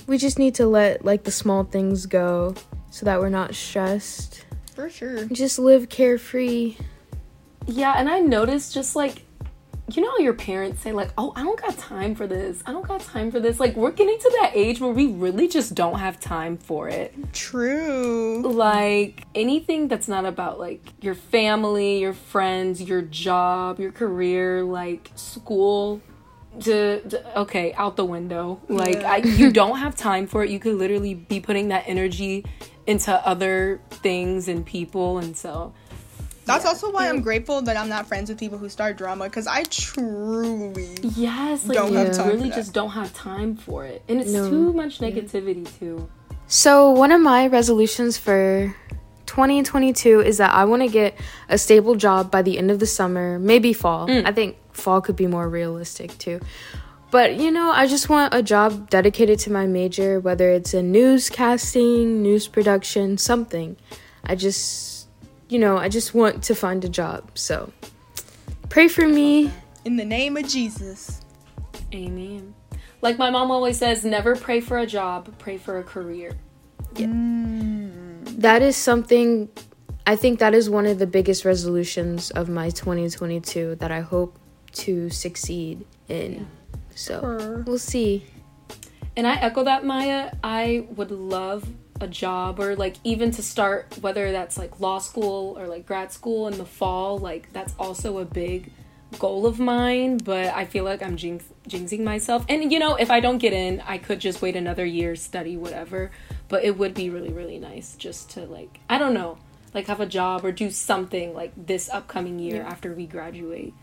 we 0.06 0.18
just 0.18 0.38
need 0.38 0.54
to 0.56 0.66
let 0.66 1.04
like 1.04 1.24
the 1.24 1.30
small 1.30 1.64
things 1.64 2.04
go 2.06 2.54
so 2.90 3.06
that 3.06 3.20
we're 3.20 3.30
not 3.30 3.54
stressed. 3.54 4.44
For 4.74 4.90
sure. 4.90 5.24
Just 5.26 5.58
live 5.58 5.88
carefree. 5.88 6.76
Yeah, 7.66 7.94
and 7.96 8.08
I 8.08 8.20
noticed 8.20 8.72
just 8.74 8.94
like 8.96 9.22
you 9.92 10.02
know 10.02 10.10
how 10.10 10.18
your 10.18 10.34
parents 10.34 10.82
say 10.82 10.92
like, 10.92 11.10
"Oh, 11.16 11.32
I 11.34 11.42
don't 11.42 11.60
got 11.60 11.76
time 11.78 12.14
for 12.14 12.26
this. 12.26 12.62
I 12.66 12.72
don't 12.72 12.86
got 12.86 13.00
time 13.00 13.30
for 13.30 13.40
this." 13.40 13.58
Like 13.58 13.76
we're 13.76 13.90
getting 13.90 14.18
to 14.18 14.38
that 14.42 14.52
age 14.54 14.80
where 14.80 14.92
we 14.92 15.06
really 15.06 15.48
just 15.48 15.74
don't 15.74 15.98
have 15.98 16.20
time 16.20 16.56
for 16.58 16.88
it. 16.88 17.14
True. 17.32 18.42
Like 18.42 19.24
anything 19.34 19.88
that's 19.88 20.08
not 20.08 20.24
about 20.24 20.58
like 20.58 20.80
your 21.00 21.14
family, 21.14 22.00
your 22.00 22.12
friends, 22.12 22.82
your 22.82 23.02
job, 23.02 23.80
your 23.80 23.92
career, 23.92 24.62
like 24.62 25.10
school 25.14 26.00
to, 26.60 27.00
to- 27.08 27.40
okay, 27.40 27.72
out 27.74 27.96
the 27.96 28.04
window. 28.04 28.60
Like 28.68 28.96
Yeah. 28.96 29.12
I, 29.12 29.16
you 29.18 29.50
don't 29.62 29.78
have 29.78 29.94
time 29.96 30.26
for 30.26 30.42
it. 30.44 30.50
You 30.50 30.58
could 30.58 30.74
literally 30.74 31.14
be 31.14 31.40
putting 31.40 31.68
that 31.68 31.84
energy 31.86 32.44
into 32.86 33.12
other 33.26 33.80
things 33.90 34.48
and 34.48 34.64
people 34.64 35.18
and 35.18 35.36
so 35.36 35.72
That's 36.48 36.64
also 36.64 36.90
why 36.90 37.08
I'm 37.08 37.20
grateful 37.20 37.62
that 37.62 37.76
I'm 37.76 37.88
not 37.88 38.06
friends 38.06 38.28
with 38.30 38.38
people 38.38 38.58
who 38.58 38.68
start 38.68 38.96
drama 38.96 39.24
because 39.24 39.46
I 39.46 39.62
truly 39.64 40.98
Yes, 41.14 41.66
like 41.66 41.76
Don't 41.76 41.92
you 41.92 41.98
have 41.98 42.16
time 42.16 42.28
really 42.28 42.50
for 42.50 42.56
just 42.56 42.72
don't 42.72 42.90
have 42.90 43.12
time 43.14 43.54
for 43.56 43.84
it, 43.84 44.02
and 44.08 44.20
it's 44.20 44.32
No. 44.32 44.48
too 44.48 44.72
much 44.72 44.98
negativity 44.98 45.66
too. 45.78 46.08
So, 46.46 46.90
one 46.90 47.12
of 47.12 47.20
my 47.20 47.46
resolutions 47.46 48.16
for 48.16 48.74
2022 49.26 50.20
is 50.20 50.38
that 50.38 50.52
I 50.54 50.64
want 50.64 50.80
to 50.82 50.88
get 50.88 51.14
a 51.50 51.58
stable 51.58 51.94
job 51.94 52.30
by 52.30 52.40
the 52.40 52.56
end 52.56 52.70
of 52.70 52.78
the 52.78 52.86
summer, 52.86 53.38
maybe 53.38 53.74
fall. 53.74 54.08
Mm. 54.08 54.26
I 54.26 54.32
think 54.32 54.56
fall 54.72 55.02
could 55.02 55.16
be 55.16 55.26
more 55.26 55.48
realistic 55.48 56.16
too. 56.16 56.40
But, 57.10 57.36
you 57.36 57.50
know, 57.50 57.70
I 57.70 57.86
just 57.86 58.08
want 58.08 58.34
a 58.34 58.42
job 58.42 58.90
dedicated 58.90 59.38
to 59.40 59.52
my 59.52 59.66
major, 59.66 60.20
whether 60.20 60.50
it's 60.50 60.72
in 60.74 60.92
newscasting, 60.92 62.20
news 62.20 62.48
production, 62.48 63.16
something. 63.18 63.76
I 64.24 64.34
just, 64.34 64.97
you 65.48 65.58
know, 65.58 65.76
I 65.76 65.88
just 65.88 66.14
want 66.14 66.42
to 66.44 66.54
find 66.54 66.84
a 66.84 66.88
job. 66.88 67.30
So, 67.34 67.72
pray 68.68 68.88
for 68.88 69.06
me. 69.08 69.52
in 69.84 69.96
the 69.96 70.04
name 70.04 70.36
of 70.36 70.46
Jesus. 70.46 71.20
Amen. 71.94 72.54
Like 73.00 73.18
my 73.18 73.30
mom 73.30 73.50
always 73.50 73.78
says, 73.78 74.04
never 74.04 74.34
pray 74.36 74.60
for 74.60 74.78
a 74.78 74.86
job, 74.86 75.32
pray 75.38 75.56
for 75.56 75.78
a 75.78 75.84
career. 75.84 76.32
Mm. 76.94 78.40
That 78.40 78.62
is 78.62 78.76
something 78.76 79.48
I 80.06 80.16
think 80.16 80.38
that 80.38 80.54
is 80.54 80.70
one 80.70 80.86
of 80.86 80.98
the 80.98 81.06
biggest 81.06 81.44
resolutions 81.44 82.30
of 82.30 82.48
my 82.48 82.70
2022 82.70 83.76
that 83.76 83.90
I 83.90 84.00
hope 84.00 84.38
to 84.72 85.10
succeed 85.10 85.84
in. 86.08 86.48
So, 86.94 87.20
Purr. 87.20 87.64
we'll 87.66 87.78
see. 87.78 88.24
And 89.16 89.26
I 89.26 89.34
echo 89.34 89.64
that, 89.64 89.84
Maya. 89.84 90.32
I 90.42 90.86
would 90.96 91.10
love 91.10 91.68
a 92.00 92.08
job 92.08 92.60
or 92.60 92.76
like 92.76 92.96
even 93.04 93.30
to 93.32 93.42
start, 93.42 93.98
whether 94.00 94.32
that's 94.32 94.58
like 94.58 94.80
law 94.80 94.98
school 94.98 95.58
or 95.58 95.66
like 95.66 95.86
grad 95.86 96.12
school 96.12 96.48
in 96.48 96.58
the 96.58 96.64
fall. 96.64 97.18
Like 97.18 97.52
that's 97.52 97.74
also 97.78 98.18
a 98.18 98.24
big 98.24 98.72
goal 99.18 99.46
of 99.46 99.58
mine, 99.58 100.18
but 100.18 100.46
I 100.54 100.64
feel 100.66 100.84
like 100.84 101.02
I'm 101.02 101.16
jinx- 101.16 101.52
jinxing 101.68 102.00
myself. 102.00 102.44
And 102.48 102.70
you 102.70 102.78
know, 102.78 102.96
if 102.96 103.10
I 103.10 103.20
don't 103.20 103.38
get 103.38 103.52
in, 103.52 103.82
I 103.86 103.98
could 103.98 104.20
just 104.20 104.42
wait 104.42 104.56
another 104.56 104.84
year, 104.84 105.16
study 105.16 105.56
whatever. 105.56 106.10
But 106.48 106.64
it 106.64 106.76
would 106.78 106.94
be 106.94 107.10
really, 107.10 107.32
really 107.32 107.58
nice 107.58 107.94
just 107.96 108.30
to 108.30 108.44
like, 108.46 108.80
I 108.88 108.98
don't 108.98 109.14
know, 109.14 109.38
like 109.74 109.86
have 109.86 110.00
a 110.00 110.06
job 110.06 110.44
or 110.44 110.52
do 110.52 110.70
something 110.70 111.34
like 111.34 111.52
this 111.56 111.88
upcoming 111.88 112.38
year 112.38 112.62
after 112.62 112.94
we 112.94 113.06
graduate. 113.06 113.74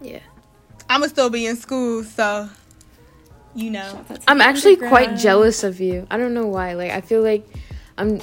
Yeah. 0.00 0.20
I'ma 0.88 1.06
still 1.06 1.30
be 1.30 1.46
in 1.46 1.56
school, 1.56 2.04
so 2.04 2.48
you 3.56 3.70
know. 3.70 4.04
That's 4.08 4.24
I'm 4.28 4.40
actually 4.40 4.76
quite 4.76 5.16
jealous 5.16 5.64
of 5.64 5.80
you. 5.80 6.06
I 6.10 6.18
don't 6.18 6.34
know 6.34 6.46
why. 6.46 6.74
Like 6.74 6.92
I 6.92 7.00
feel 7.00 7.22
like 7.22 7.46
I'm 7.98 8.20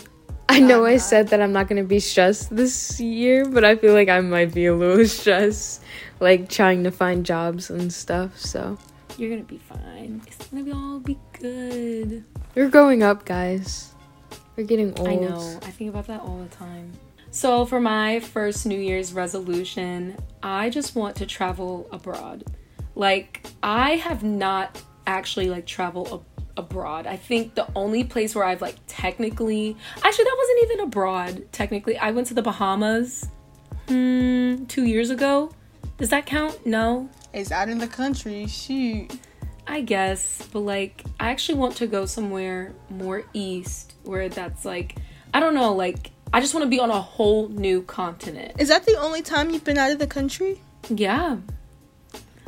I 0.49 0.59
know 0.59 0.85
I 0.85 0.97
said 0.97 1.29
that 1.29 1.41
I'm 1.41 1.51
not 1.51 1.67
going 1.67 1.81
to 1.81 1.87
be 1.87 1.99
stressed 1.99 2.55
this 2.55 2.99
year, 2.99 3.45
but 3.45 3.63
I 3.63 3.75
feel 3.75 3.93
like 3.93 4.09
I 4.09 4.19
might 4.19 4.53
be 4.53 4.67
a 4.67 4.75
little 4.75 5.05
stressed 5.07 5.83
like 6.19 6.49
trying 6.49 6.83
to 6.85 6.91
find 6.91 7.25
jobs 7.25 7.69
and 7.69 7.91
stuff. 7.91 8.37
So, 8.37 8.77
You're 9.17 9.29
gonna 9.29 9.43
be 9.43 9.57
fine. 9.57 10.21
It's 10.25 10.47
gonna 10.47 10.63
be 10.63 10.71
all 10.71 10.99
be 10.99 11.19
good. 11.39 12.23
You're 12.55 12.69
growing 12.69 13.03
up, 13.03 13.25
guys. 13.25 13.93
We're 14.55 14.65
getting 14.65 14.97
old. 14.97 15.07
I 15.07 15.15
know. 15.15 15.59
I 15.63 15.71
think 15.71 15.89
about 15.89 16.07
that 16.07 16.21
all 16.21 16.39
the 16.39 16.55
time. 16.55 16.91
So, 17.31 17.65
for 17.65 17.79
my 17.79 18.19
first 18.19 18.65
New 18.65 18.79
Year's 18.79 19.13
resolution, 19.13 20.15
I 20.41 20.69
just 20.69 20.95
want 20.95 21.15
to 21.17 21.25
travel 21.25 21.87
abroad. 21.91 22.45
Like, 22.95 23.47
I 23.63 23.95
have 23.95 24.23
not 24.23 24.81
actually 25.07 25.49
like 25.49 25.65
travel 25.65 26.25
a- 26.57 26.61
abroad. 26.61 27.07
I 27.07 27.15
think 27.17 27.55
the 27.55 27.67
only 27.75 28.03
place 28.03 28.35
where 28.35 28.43
I've 28.45 28.61
like 28.61 28.75
technically, 28.87 29.75
actually, 30.03 30.25
that 30.25 30.35
wasn't 30.37 30.63
even 30.63 30.79
abroad. 30.87 31.51
Technically, 31.51 31.97
I 31.97 32.11
went 32.11 32.27
to 32.27 32.33
the 32.33 32.41
Bahamas. 32.41 33.27
Hmm, 33.87 34.65
two 34.65 34.85
years 34.85 35.09
ago. 35.09 35.51
Does 35.97 36.09
that 36.09 36.25
count? 36.25 36.65
No. 36.65 37.09
It's 37.33 37.51
out 37.51 37.69
in 37.69 37.79
the 37.79 37.87
country. 37.87 38.47
Shoot. 38.47 39.17
I 39.65 39.81
guess, 39.81 40.47
but 40.51 40.59
like 40.59 41.03
I 41.19 41.29
actually 41.31 41.57
want 41.57 41.75
to 41.77 41.87
go 41.87 42.05
somewhere 42.05 42.73
more 42.89 43.23
east 43.33 43.93
where 44.03 44.27
that's 44.29 44.65
like 44.65 44.95
I 45.33 45.39
don't 45.39 45.53
know, 45.53 45.73
like 45.73 46.11
I 46.33 46.41
just 46.41 46.53
want 46.53 46.63
to 46.65 46.69
be 46.69 46.79
on 46.79 46.89
a 46.89 46.99
whole 47.01 47.47
new 47.47 47.81
continent. 47.83 48.53
Is 48.59 48.67
that 48.69 48.85
the 48.85 48.97
only 48.97 49.21
time 49.21 49.51
you've 49.51 49.63
been 49.63 49.77
out 49.77 49.91
of 49.91 49.99
the 49.99 50.07
country? 50.07 50.59
Yeah. 50.89 51.37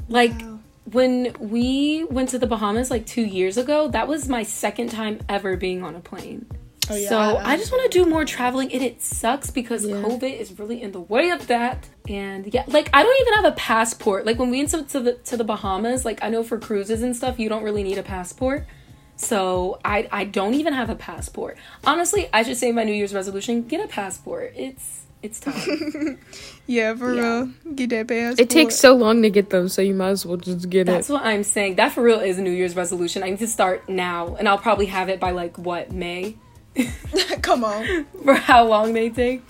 Like 0.09 0.39
Wow. 0.41 0.54
When 0.95 1.35
we 1.39 2.05
went 2.05 2.29
to 2.29 2.39
the 2.39 2.47
Bahamas 2.47 2.89
like 2.89 3.05
2 3.05 3.21
years 3.21 3.57
ago, 3.57 3.87
that 3.89 4.07
was 4.07 4.27
my 4.27 4.43
second 4.43 4.89
time 4.89 5.19
ever 5.29 5.55
being 5.57 5.83
on 5.83 5.95
a 5.95 5.99
plane. 5.99 6.45
Oh, 6.89 6.95
yeah, 6.95 7.09
so 7.09 7.17
I- 7.17 7.53
I, 7.53 7.57
just 7.57 7.71
want 7.71 7.91
to 7.91 7.97
do 7.99 8.07
more 8.07 8.25
traveling 8.25 8.71
and 8.71 8.83
it 8.83 9.01
sucks 9.01 9.49
because 9.49 9.85
Yeah. 9.85 9.95
COVID 9.95 10.39
is 10.39 10.59
really 10.59 10.81
in 10.81 10.91
the 10.91 11.01
way 11.01 11.31
of 11.31 11.47
that. 11.47 11.87
And 12.07 12.51
yeah, 12.53 12.63
like 12.67 12.89
I 12.93 13.01
don't 13.03 13.19
even 13.21 13.33
have 13.33 13.45
a 13.45 13.55
passport. 13.55 14.25
Like 14.25 14.37
when 14.37 14.51
we 14.51 14.57
went 14.59 14.69
to, 14.69 14.83
to 14.83 14.99
the 14.99 15.13
to 15.29 15.35
the 15.37 15.43
Bahamas, 15.43 16.05
like 16.05 16.23
I 16.23 16.29
know 16.29 16.43
for 16.43 16.59
cruises 16.59 17.01
and 17.01 17.15
stuff, 17.15 17.39
you 17.39 17.49
don't 17.49 17.63
really 17.63 17.83
need 17.83 17.97
a 17.97 18.03
passport. 18.03 18.67
So 19.15 19.79
I 19.83 20.07
I 20.11 20.25
don't 20.25 20.53
even 20.53 20.73
have 20.73 20.89
a 20.91 20.95
passport. 20.95 21.57
Honestly, 21.85 22.29
I 22.31 22.43
should 22.43 22.57
say 22.57 22.71
my 22.71 22.83
New 22.83 22.93
Year's 22.93 23.13
resolution: 23.15 23.63
get 23.63 23.83
a 23.83 23.87
passport. 23.87 24.53
It's 24.55 25.04
it's 25.25 25.39
time. 25.39 26.17
Yeah, 26.67 26.95
for 26.95 27.13
Yeah. 27.13 27.21
real. 27.21 27.75
Get 27.75 27.89
that 27.91 28.07
passport. 28.07 28.39
It 28.39 28.49
takes 28.49 28.75
so 28.75 28.95
long 28.95 29.21
to 29.21 29.29
get 29.29 29.51
them, 29.51 29.69
so 29.69 29.83
you 29.83 29.93
might 29.93 30.09
as 30.09 30.25
well 30.25 30.37
just 30.37 30.67
get 30.67 30.87
That's 30.87 31.09
it. 31.09 31.13
That's 31.13 31.21
what 31.21 31.23
I'm 31.23 31.43
saying. 31.43 31.75
That 31.75 31.91
for 31.91 32.01
real 32.01 32.19
is 32.19 32.39
a 32.39 32.41
New 32.41 32.49
Year's 32.49 32.75
resolution. 32.75 33.21
I 33.21 33.29
need 33.29 33.39
to 33.39 33.47
start 33.47 33.87
now, 33.87 34.35
and 34.35 34.49
I'll 34.49 34.57
probably 34.57 34.87
have 34.87 35.07
it 35.07 35.19
by 35.19 35.29
like 35.29 35.59
what 35.59 35.91
May. 35.91 36.37
Come 37.43 37.63
on. 37.63 38.05
for 38.23 38.33
how 38.33 38.65
long 38.65 38.93
they 38.93 39.09
take. 39.11 39.43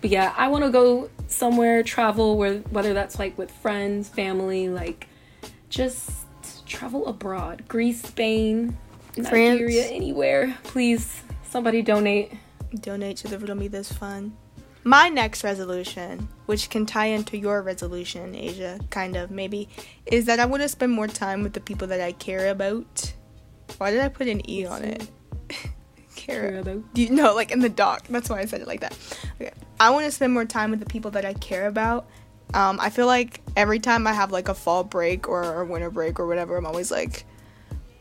But 0.00 0.08
yeah, 0.10 0.32
I 0.36 0.48
want 0.48 0.64
to 0.64 0.70
go 0.70 1.10
somewhere, 1.28 1.82
travel, 1.82 2.38
where 2.38 2.58
whether 2.70 2.94
that's 2.94 3.18
like 3.18 3.36
with 3.36 3.50
friends, 3.50 4.08
family, 4.08 4.70
like 4.70 5.08
just 5.68 6.10
travel 6.64 7.06
abroad. 7.06 7.64
Greece, 7.68 8.02
Spain, 8.02 8.78
France. 9.12 9.30
Nigeria, 9.30 9.84
anywhere. 9.84 10.56
Please, 10.64 11.22
somebody 11.50 11.82
donate. 11.82 12.32
Donate 12.80 13.18
to 13.18 13.28
the 13.28 13.38
Riddle 13.38 13.56
Me 13.56 13.68
This 13.68 13.92
Fund. 13.92 14.32
My 14.84 15.08
next 15.08 15.44
resolution, 15.44 16.28
which 16.46 16.68
can 16.68 16.86
tie 16.86 17.06
into 17.06 17.38
your 17.38 17.62
resolution, 17.62 18.34
Asia, 18.34 18.80
kind 18.90 19.16
of 19.16 19.30
maybe, 19.30 19.68
is 20.06 20.26
that 20.26 20.40
I 20.40 20.46
want 20.46 20.62
to 20.62 20.68
spend 20.68 20.92
more 20.92 21.06
time 21.06 21.42
with 21.42 21.52
the 21.52 21.60
people 21.60 21.86
that 21.88 22.00
I 22.00 22.12
care 22.12 22.48
about. 22.48 23.12
Why 23.78 23.92
did 23.92 24.00
I 24.00 24.08
put 24.08 24.26
an 24.26 24.48
E 24.50 24.66
on 24.66 24.82
it? 24.82 25.08
care 26.16 26.58
about. 26.58 26.82
You 26.94 27.10
know, 27.10 27.34
like 27.34 27.52
in 27.52 27.60
the 27.60 27.68
doc. 27.68 28.06
That's 28.08 28.28
why 28.28 28.40
I 28.40 28.44
said 28.44 28.60
it 28.60 28.66
like 28.66 28.80
that. 28.80 28.96
Okay. 29.40 29.52
I 29.78 29.90
want 29.90 30.06
to 30.06 30.12
spend 30.12 30.32
more 30.32 30.44
time 30.44 30.70
with 30.70 30.80
the 30.80 30.86
people 30.86 31.12
that 31.12 31.24
I 31.24 31.34
care 31.34 31.66
about. 31.66 32.08
Um, 32.54 32.78
I 32.80 32.90
feel 32.90 33.06
like 33.06 33.40
every 33.56 33.78
time 33.78 34.06
I 34.06 34.12
have 34.12 34.30
like 34.30 34.48
a 34.48 34.54
fall 34.54 34.84
break 34.84 35.28
or 35.28 35.62
a 35.62 35.64
winter 35.64 35.90
break 35.90 36.18
or 36.20 36.26
whatever, 36.26 36.56
I'm 36.56 36.66
always 36.66 36.90
like, 36.90 37.24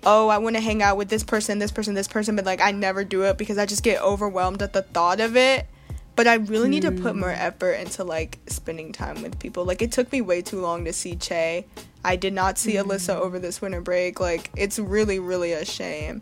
oh, 0.03 0.29
I 0.29 0.39
want 0.39 0.55
to 0.55 0.61
hang 0.61 0.81
out 0.81 0.97
with 0.97 1.09
this 1.09 1.23
person, 1.23 1.59
this 1.59 1.71
person, 1.71 1.93
this 1.93 2.07
person, 2.07 2.35
but 2.35 2.45
like 2.45 2.59
I 2.59 2.71
never 2.71 3.03
do 3.03 3.23
it 3.23 3.37
because 3.37 3.57
I 3.57 3.65
just 3.65 3.83
get 3.83 4.01
overwhelmed 4.01 4.61
at 4.61 4.73
the 4.73 4.81
thought 4.81 5.19
of 5.19 5.37
it. 5.37 5.67
But 6.15 6.27
I 6.27 6.35
really 6.35 6.69
need 6.69 6.81
to 6.81 6.91
put 6.91 7.15
more 7.15 7.31
hmm. 7.31 7.39
effort 7.39 7.73
into 7.73 8.03
like 8.03 8.39
spending 8.47 8.91
time 8.91 9.21
with 9.21 9.39
people. 9.39 9.65
Like 9.65 9.81
it 9.81 9.91
took 9.91 10.11
me 10.11 10.21
way 10.21 10.41
too 10.41 10.59
long 10.59 10.85
to 10.85 10.93
see 10.93 11.15
Che. 11.15 11.65
I 12.03 12.15
did 12.15 12.33
not 12.33 12.57
see 12.57 12.75
hmm. 12.75 12.89
Alyssa 12.89 13.15
over 13.15 13.39
this 13.39 13.61
winter 13.61 13.81
break. 13.81 14.19
Like 14.19 14.51
it's 14.55 14.77
really, 14.77 15.19
really 15.19 15.53
a 15.53 15.65
shame. 15.65 16.21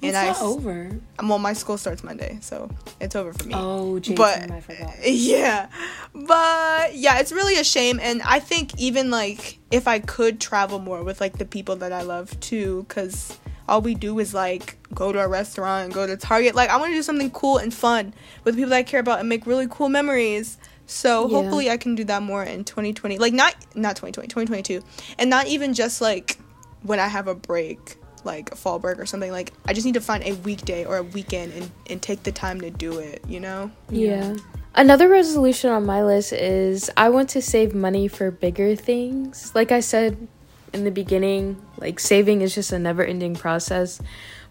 It's 0.00 0.16
I 0.16 0.26
not 0.26 0.42
over. 0.42 0.96
well, 1.20 1.40
my 1.40 1.52
school 1.54 1.76
starts 1.76 2.04
Monday, 2.04 2.38
so 2.40 2.70
it's 3.00 3.16
over 3.16 3.32
for 3.32 3.48
me. 3.48 3.54
Oh, 3.56 3.98
Jason, 3.98 4.14
but 4.14 4.50
I 4.50 4.60
forgot. 4.60 4.94
yeah, 5.04 5.68
but 6.14 6.94
yeah, 6.94 7.18
it's 7.18 7.32
really 7.32 7.56
a 7.56 7.64
shame, 7.64 7.98
and 8.00 8.22
I 8.22 8.38
think 8.38 8.78
even 8.78 9.10
like 9.10 9.58
if 9.72 9.88
I 9.88 9.98
could 9.98 10.40
travel 10.40 10.78
more 10.78 11.02
with 11.02 11.20
like 11.20 11.38
the 11.38 11.44
people 11.44 11.74
that 11.76 11.92
I 11.92 12.02
love 12.02 12.38
too, 12.38 12.86
because 12.88 13.36
all 13.68 13.80
we 13.82 13.94
do 13.94 14.18
is 14.18 14.34
like 14.34 14.76
go 14.94 15.12
to 15.12 15.20
a 15.20 15.28
restaurant 15.28 15.86
and 15.86 15.94
go 15.94 16.06
to 16.06 16.16
Target. 16.16 16.54
Like 16.54 16.70
I 16.70 16.76
want 16.76 16.90
to 16.92 16.96
do 16.96 17.02
something 17.02 17.30
cool 17.30 17.58
and 17.58 17.72
fun 17.72 18.14
with 18.44 18.56
people 18.56 18.70
that 18.70 18.76
I 18.76 18.82
care 18.82 19.00
about 19.00 19.20
and 19.20 19.28
make 19.28 19.46
really 19.46 19.66
cool 19.70 19.88
memories. 19.88 20.58
So 20.86 21.28
Yeah. 21.28 21.36
hopefully 21.36 21.70
I 21.70 21.76
can 21.76 21.94
do 21.94 22.04
that 22.04 22.22
more 22.22 22.42
in 22.42 22.64
2020. 22.64 23.18
Like 23.18 23.32
not 23.32 23.54
not 23.74 23.96
2020, 23.96 24.28
2022, 24.28 24.82
and 25.18 25.28
not 25.30 25.46
even 25.46 25.74
just 25.74 26.00
like 26.00 26.38
when 26.82 26.98
I 26.98 27.08
have 27.08 27.28
a 27.28 27.34
break 27.34 27.96
like 28.24 28.50
a 28.50 28.56
fall 28.56 28.80
break 28.80 28.98
or 28.98 29.06
something 29.06 29.30
like 29.30 29.52
i 29.66 29.72
just 29.72 29.86
need 29.86 29.94
to 29.94 30.00
find 30.00 30.24
a 30.24 30.32
weekday 30.42 30.84
or 30.84 30.96
a 30.96 31.02
weekend 31.04 31.52
and, 31.52 31.70
and 31.88 32.02
take 32.02 32.24
the 32.24 32.32
time 32.32 32.60
to 32.60 32.68
do 32.68 32.98
it 32.98 33.22
you 33.28 33.38
know 33.38 33.70
Yeah. 33.90 34.34
Another 34.74 35.08
resolution 35.08 35.70
on 35.70 35.86
my 35.86 36.04
list 36.04 36.32
is 36.32 36.90
I 36.96 37.08
want 37.08 37.30
to 37.30 37.42
save 37.42 37.74
money 37.74 38.06
for 38.06 38.30
bigger 38.30 38.76
things. 38.76 39.50
Like 39.54 39.72
I 39.72 39.80
said 39.80 40.28
in 40.72 40.84
the 40.84 40.90
beginning, 40.90 41.60
like 41.78 42.00
saving 42.00 42.40
is 42.40 42.54
just 42.54 42.72
a 42.72 42.78
never 42.78 43.04
ending 43.04 43.34
process. 43.34 44.00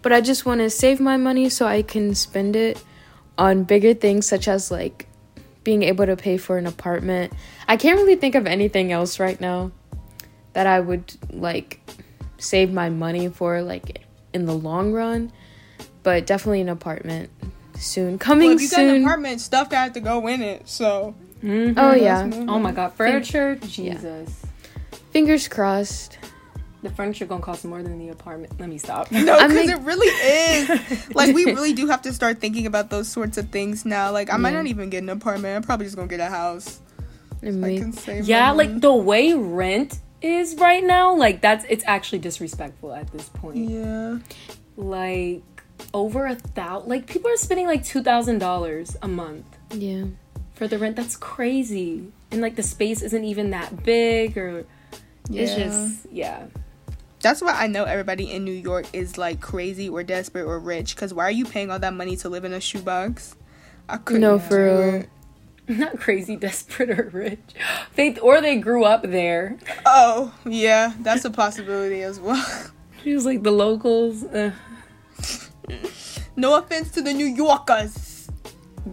But 0.01 0.13
I 0.13 0.21
just 0.21 0.45
want 0.45 0.62
to 0.62 0.69
save 0.69 1.00
my 1.00 1.17
money 1.17 1.50
so 1.50 1.65
I 1.65 1.81
can 1.81 2.15
spend 2.15 2.55
it 2.55 2.83
on 3.38 3.63
bigger 3.63 3.93
things 3.93 4.25
such 4.25 4.47
as 4.47 4.71
like 4.71 5.07
being 5.63 5.83
able 5.83 6.05
to 6.05 6.15
pay 6.15 6.38
for 6.38 6.57
an 6.57 6.65
apartment. 6.65 7.33
I 7.67 7.77
can't 7.77 7.97
really 7.97 8.15
think 8.15 8.36
of 8.36 8.47
anything 8.47 8.91
else 8.91 9.19
right 9.19 9.39
now 9.39 9.71
that 10.53 10.65
I 10.67 10.79
would 10.79 11.13
like 11.29 11.81
save 12.38 12.71
my 12.71 12.89
money 12.89 13.27
for 13.29 13.62
like 13.62 14.03
in 14.33 14.45
the 14.45 14.53
long 14.53 14.93
run, 14.93 15.31
but 16.03 16.25
definitely 16.25 16.62
an 16.62 16.69
apartment 16.69 17.29
soon. 17.75 18.17
Coming 18.17 18.50
well, 18.50 18.55
if 18.55 18.62
you 18.62 18.69
got 18.69 18.79
an 18.81 18.89
soon. 18.89 19.03
apartment 19.03 19.41
stuff 19.41 19.69
got 19.69 19.93
to 19.95 20.00
go 20.00 20.27
in 20.27 20.41
it 20.41 20.67
so 20.67 21.15
Mhm. 21.43 21.75
Oh 21.77 21.93
yeah. 21.93 22.29
Oh 22.47 22.59
my 22.59 22.71
god, 22.71 22.93
furniture, 22.93 23.55
Jesus. 23.55 24.47
Fingers 25.11 25.47
crossed. 25.47 26.17
The 26.83 26.89
furniture 26.91 27.25
gonna 27.25 27.41
cost 27.41 27.65
more 27.65 27.81
than 27.81 27.97
the 27.97 28.09
apartment. 28.09 28.59
Let 28.59 28.69
me 28.69 28.77
stop. 28.77 29.11
no 29.11 29.35
I 29.37 29.47
because 29.47 29.67
mean- 29.67 29.69
it 29.77 29.81
really 29.81 30.07
is 30.07 31.09
like 31.15 31.33
we 31.35 31.45
really 31.45 31.73
do 31.73 31.87
have 31.87 32.01
to 32.03 32.13
start 32.13 32.39
thinking 32.39 32.65
about 32.67 32.89
those 32.89 33.07
sorts 33.07 33.37
of 33.37 33.49
things 33.49 33.83
now 33.85 34.11
like 34.11 34.31
i 34.31 34.37
might 34.37 34.53
not 34.53 34.67
even 34.67 34.89
get 34.89 35.01
an 35.03 35.09
apartment 35.09 35.55
i'm 35.55 35.63
probably 35.63 35.85
just 35.85 35.95
gonna 35.95 36.07
get 36.07 36.19
a 36.19 36.27
house 36.27 36.79
And 37.41 37.65
i 37.65 37.77
can 37.77 37.93
save 37.93 38.25
Yeah, 38.25 38.53
money. 38.53 38.69
like 38.69 38.81
the 38.81 38.93
way 38.93 39.33
rent 39.33 39.99
is 40.21 40.55
right 40.55 40.83
now, 40.83 41.15
like 41.15 41.41
that's 41.41 41.65
it's 41.69 41.83
actually 41.87 42.19
disrespectful 42.19 42.93
at 42.93 43.11
this 43.11 43.27
point. 43.29 43.57
yeah 43.69 44.19
Like 44.75 45.43
over 45.93 46.25
a 46.27 46.35
thousand, 46.35 46.89
like 46.89 47.07
people 47.07 47.29
are 47.31 47.37
spending 47.37 47.65
like 47.67 47.83
two 47.83 48.01
thousand 48.03 48.39
dollars 48.39 48.95
a 49.01 49.07
month 49.07 49.45
yeah. 49.73 50.05
for 50.53 50.67
the 50.67 50.77
rent. 50.77 50.95
That's 50.95 51.15
crazy, 51.15 52.11
and 52.31 52.41
like 52.41 52.55
the 52.55 52.63
space 52.63 53.01
isn't 53.03 53.23
even 53.23 53.51
that 53.51 53.83
big, 53.83 54.37
or 54.37 54.65
it's 55.31 55.55
just 55.55 56.07
yeah. 56.12 56.46
That's 57.22 57.41
why 57.41 57.53
I 57.53 57.67
know 57.67 57.84
everybody 57.84 58.31
in 58.31 58.43
New 58.46 58.51
York 58.51 58.86
is 58.93 59.17
like 59.17 59.41
crazy 59.41 59.89
or 59.89 60.03
desperate 60.03 60.46
or 60.46 60.60
rich. 60.60 60.96
Cause 60.96 61.13
why 61.13 61.24
are 61.25 61.31
you 61.31 61.46
paying 61.46 61.72
all 61.72 61.79
that 61.79 61.93
money 61.93 62.15
to 62.17 62.29
live 62.29 62.46
in 62.46 62.53
a 62.53 62.62
shoebox? 62.62 63.36
I 63.89 63.98
couldn't. 63.98 64.22
No, 64.22 64.38
for 64.39 64.63
real. 64.63 64.93
it. 65.01 65.10
Not 65.69 66.00
crazy, 66.00 66.36
desperate, 66.38 66.89
or 66.91 67.10
rich. 67.12 67.39
They 67.96 68.17
or 68.19 68.39
they 68.39 68.55
grew 68.57 68.86
up 68.86 69.01
there. 69.03 69.57
Oh 69.86 70.34
yeah, 70.46 70.93
that's 71.01 71.25
a 71.25 71.29
possibility 71.31 72.01
as 72.03 72.19
well. 72.19 72.46
She 73.03 73.13
was 73.13 73.25
like 73.25 73.43
the 73.43 73.51
locals. 73.51 74.24
Uh, 74.24 74.51
no 76.36 76.55
offense 76.57 76.91
to 76.91 77.01
the 77.01 77.13
New 77.13 77.25
Yorkers. 77.25 78.27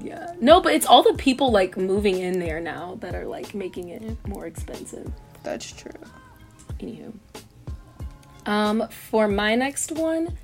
yeah, 0.00 0.34
no, 0.40 0.60
but 0.60 0.74
it's 0.74 0.86
all 0.86 1.02
the 1.02 1.14
people 1.14 1.50
like 1.50 1.76
moving 1.76 2.18
in 2.18 2.38
there 2.38 2.60
now 2.60 2.96
that 3.00 3.14
are 3.14 3.24
like 3.26 3.54
making 3.54 3.88
it 3.88 4.16
more 4.28 4.46
expensive. 4.46 5.10
That's 5.42 5.72
true. 5.72 5.90
Anywho. 6.84 7.12
Um, 8.46 8.88
for 8.88 9.26
my 9.26 9.54
next 9.54 9.92
one, 9.92 10.36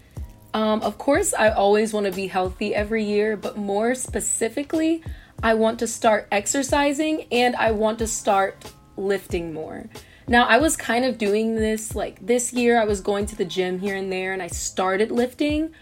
um, 0.53 0.83
of 0.83 0.99
course, 0.99 1.33
I 1.35 1.51
always 1.51 1.93
want 1.93 2.07
to 2.07 2.13
be 2.13 2.27
healthy 2.27 2.75
every 2.75 3.05
year, 3.05 3.37
but 3.37 3.57
more 3.57 3.95
specifically, 3.95 5.03
I 5.43 5.55
want 5.55 5.79
to 5.79 5.87
start 5.87 6.29
exercising 6.33 7.27
and 7.31 7.55
I 7.57 7.71
want 7.71 7.99
to 8.01 8.07
start 8.07 8.73
lifting 8.97 9.53
more. 9.53 9.89
Now, 10.27 10.45
I 10.47 10.59
was 10.59 10.77
kind 10.77 11.05
of 11.05 11.19
doing 11.19 11.57
this 11.57 11.95
like 11.95 12.25
this 12.25 12.53
year, 12.53 12.81
I 12.81 12.85
was 12.85 13.01
going 13.01 13.27
to 13.27 13.37
the 13.37 13.45
gym 13.45 13.79
here 13.79 13.97
and 13.97 14.13
there 14.13 14.33
and 14.33 14.43
I 14.43 14.49
started 14.49 15.11
lifting, 15.11 15.75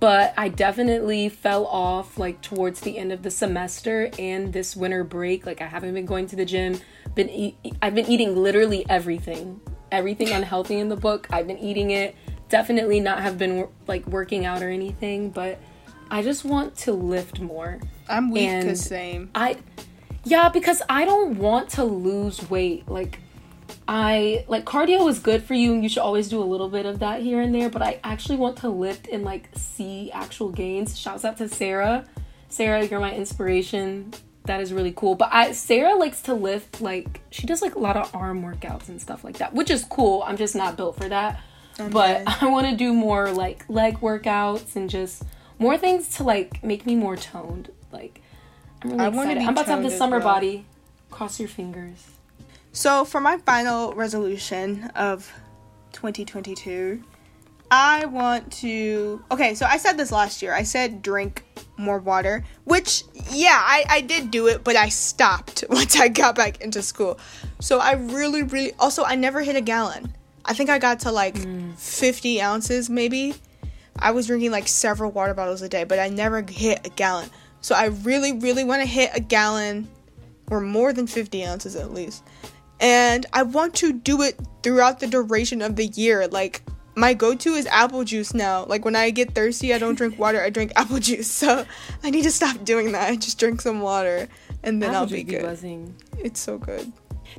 but 0.00 0.34
I 0.36 0.48
definitely 0.48 1.28
fell 1.28 1.66
off 1.66 2.18
like 2.18 2.40
towards 2.40 2.80
the 2.80 2.98
end 2.98 3.12
of 3.12 3.22
the 3.22 3.30
semester 3.30 4.10
and 4.18 4.52
this 4.52 4.76
winter 4.76 5.04
break. 5.04 5.46
Like 5.46 5.60
I 5.60 5.66
haven't 5.66 5.94
been 5.94 6.06
going 6.06 6.26
to 6.28 6.36
the 6.36 6.44
gym. 6.44 6.80
Been 7.14 7.30
eat- 7.30 7.56
I've 7.80 7.94
been 7.94 8.06
eating 8.06 8.36
literally 8.36 8.84
everything, 8.88 9.60
everything 9.94 10.28
unhealthy 10.30 10.78
in 10.78 10.88
the 10.88 10.96
book. 10.96 11.26
I've 11.30 11.46
been 11.46 11.58
eating 11.58 11.90
it. 11.90 12.14
Definitely 12.48 13.00
not 13.00 13.20
have 13.20 13.38
been 13.38 13.68
like 13.86 14.06
working 14.06 14.44
out 14.44 14.62
or 14.62 14.68
anything, 14.68 15.30
but 15.30 15.58
I 16.10 16.22
just 16.22 16.44
want 16.44 16.76
to 16.78 16.92
lift 16.92 17.40
more. 17.40 17.80
I'm 18.08 18.30
weak 18.30 18.48
And- 18.48 18.68
cause 18.68 18.80
same. 18.84 19.30
I 19.34 19.56
yeah, 20.24 20.48
because 20.48 20.80
I 20.88 21.04
don't 21.04 21.38
want 21.38 21.70
to 21.70 21.84
lose 21.84 22.48
weight. 22.50 22.88
Like 22.88 23.18
I 23.88 24.44
like 24.48 24.64
cardio 24.64 25.08
is 25.08 25.18
good 25.18 25.42
for 25.42 25.54
you 25.54 25.72
and 25.74 25.82
you 25.82 25.88
should 25.88 26.02
always 26.02 26.28
do 26.28 26.42
a 26.42 26.44
little 26.44 26.68
bit 26.68 26.86
of 26.86 27.00
that 27.00 27.22
here 27.22 27.40
and 27.40 27.54
there, 27.54 27.68
but 27.68 27.82
I 27.82 28.00
actually 28.04 28.36
want 28.38 28.58
to 28.58 28.68
lift 28.68 29.08
and 29.08 29.24
like 29.24 29.48
see 29.54 30.10
actual 30.12 30.50
gains. 30.50 30.98
Shouts 30.98 31.24
out 31.24 31.38
to 31.38 31.48
Sarah. 31.48 32.04
Sarah, 32.48 32.84
you're 32.84 33.00
my 33.00 33.12
inspiration. 33.14 34.12
That 34.44 34.60
is 34.60 34.72
really 34.72 34.92
cool. 34.94 35.14
But 35.14 35.30
I 35.32 35.52
Sarah 35.52 35.94
likes 35.96 36.20
to 36.22 36.34
lift 36.34 36.80
like 36.80 37.20
she 37.30 37.46
does 37.46 37.62
like 37.62 37.74
a 37.76 37.78
lot 37.78 37.96
of 37.96 38.14
arm 38.14 38.42
workouts 38.42 38.88
and 38.88 39.00
stuff 39.00 39.24
like 39.24 39.38
that, 39.38 39.54
which 39.54 39.70
is 39.70 39.84
cool. 39.84 40.22
I'm 40.26 40.36
just 40.36 40.54
not 40.54 40.76
built 40.76 40.96
for 40.96 41.08
that. 41.08 41.40
but 41.90 42.22
I 42.42 42.46
want 42.48 42.66
to 42.68 42.76
do 42.76 42.92
more 42.92 43.30
like 43.32 43.64
leg 43.68 44.00
workouts 44.00 44.76
and 44.76 44.88
just 44.90 45.22
more 45.58 45.78
things 45.78 46.08
to 46.16 46.24
like 46.24 46.62
make 46.62 46.84
me 46.86 46.94
more 46.94 47.16
toned. 47.16 47.70
Like 47.90 48.20
I'm 48.82 48.90
really 48.90 49.00
I 49.04 49.08
excited. 49.08 49.38
be 49.38 49.44
I'm 49.44 49.48
about 49.54 49.64
to 49.66 49.70
have 49.72 49.82
the 49.82 49.90
summer 49.90 50.18
well. 50.18 50.26
body. 50.34 50.66
Cross 51.10 51.40
your 51.40 51.48
fingers. 51.48 52.06
So 52.72 53.04
for 53.04 53.20
my 53.20 53.38
final 53.38 53.94
resolution 53.94 54.84
of 54.96 55.32
2022, 55.92 57.02
I 57.70 58.06
want 58.06 58.52
to. 58.54 59.22
Okay, 59.30 59.54
so 59.54 59.66
I 59.66 59.78
said 59.78 59.96
this 59.96 60.12
last 60.12 60.42
year. 60.42 60.54
I 60.54 60.62
said 60.62 61.02
drink 61.02 61.44
more 61.76 61.98
water, 61.98 62.44
which 62.64 63.04
yeah, 63.30 63.60
I 63.60 63.84
I 63.88 64.00
did 64.00 64.30
do 64.30 64.46
it, 64.46 64.62
but 64.64 64.76
I 64.76 64.88
stopped 64.88 65.64
once 65.70 65.98
I 65.98 66.08
got 66.08 66.36
back 66.36 66.60
into 66.60 66.82
school. 66.82 67.18
So 67.60 67.78
I 67.78 67.92
really, 67.92 68.42
really. 68.42 68.72
Also, 68.78 69.04
I 69.04 69.14
never 69.16 69.42
hit 69.42 69.56
a 69.56 69.60
gallon. 69.60 70.14
I 70.44 70.52
think 70.52 70.68
I 70.70 70.78
got 70.78 71.00
to 71.00 71.12
like 71.12 71.36
50 71.78 72.42
ounces 72.42 72.90
maybe. 72.90 73.34
I 73.98 74.10
was 74.10 74.26
drinking 74.26 74.50
like 74.50 74.68
several 74.68 75.10
water 75.10 75.34
bottles 75.34 75.62
a 75.62 75.68
day, 75.68 75.84
but 75.84 75.98
I 75.98 76.08
never 76.08 76.42
hit 76.42 76.86
a 76.86 76.90
gallon. 76.90 77.30
So 77.60 77.74
I 77.74 77.86
really, 77.86 78.32
really 78.32 78.64
want 78.64 78.82
to 78.82 78.86
hit 78.86 79.10
a 79.14 79.20
gallon 79.20 79.88
or 80.50 80.60
more 80.60 80.92
than 80.92 81.06
50 81.06 81.44
ounces 81.46 81.76
at 81.76 81.92
least. 81.92 82.22
And 82.80 83.24
I 83.32 83.44
want 83.44 83.74
to 83.76 83.92
do 83.92 84.22
it 84.22 84.38
throughout 84.62 85.00
the 85.00 85.06
duration 85.06 85.62
of 85.62 85.76
the 85.76 85.86
year. 85.86 86.26
Like, 86.28 86.62
my 86.96 87.14
go 87.14 87.34
to 87.34 87.54
is 87.54 87.66
apple 87.66 88.04
juice 88.04 88.34
now. 88.34 88.64
Like, 88.66 88.84
when 88.84 88.96
I 88.96 89.10
get 89.10 89.34
thirsty, 89.34 89.74
I 89.74 89.78
don't 89.78 89.94
drink 89.96 90.18
water, 90.18 90.42
I 90.42 90.50
drink 90.50 90.72
apple 90.76 90.98
juice. 90.98 91.30
So 91.30 91.64
I 92.02 92.10
need 92.10 92.22
to 92.22 92.30
stop 92.30 92.64
doing 92.64 92.92
that. 92.92 93.10
I 93.10 93.16
just 93.16 93.38
drink 93.38 93.60
some 93.60 93.80
water 93.80 94.28
and 94.62 94.82
then 94.82 94.94
I'll 94.94 95.06
be 95.06 95.22
good. 95.24 95.42
buzzing. 95.42 95.94
It's 96.18 96.40
so 96.40 96.58
good. 96.58 96.92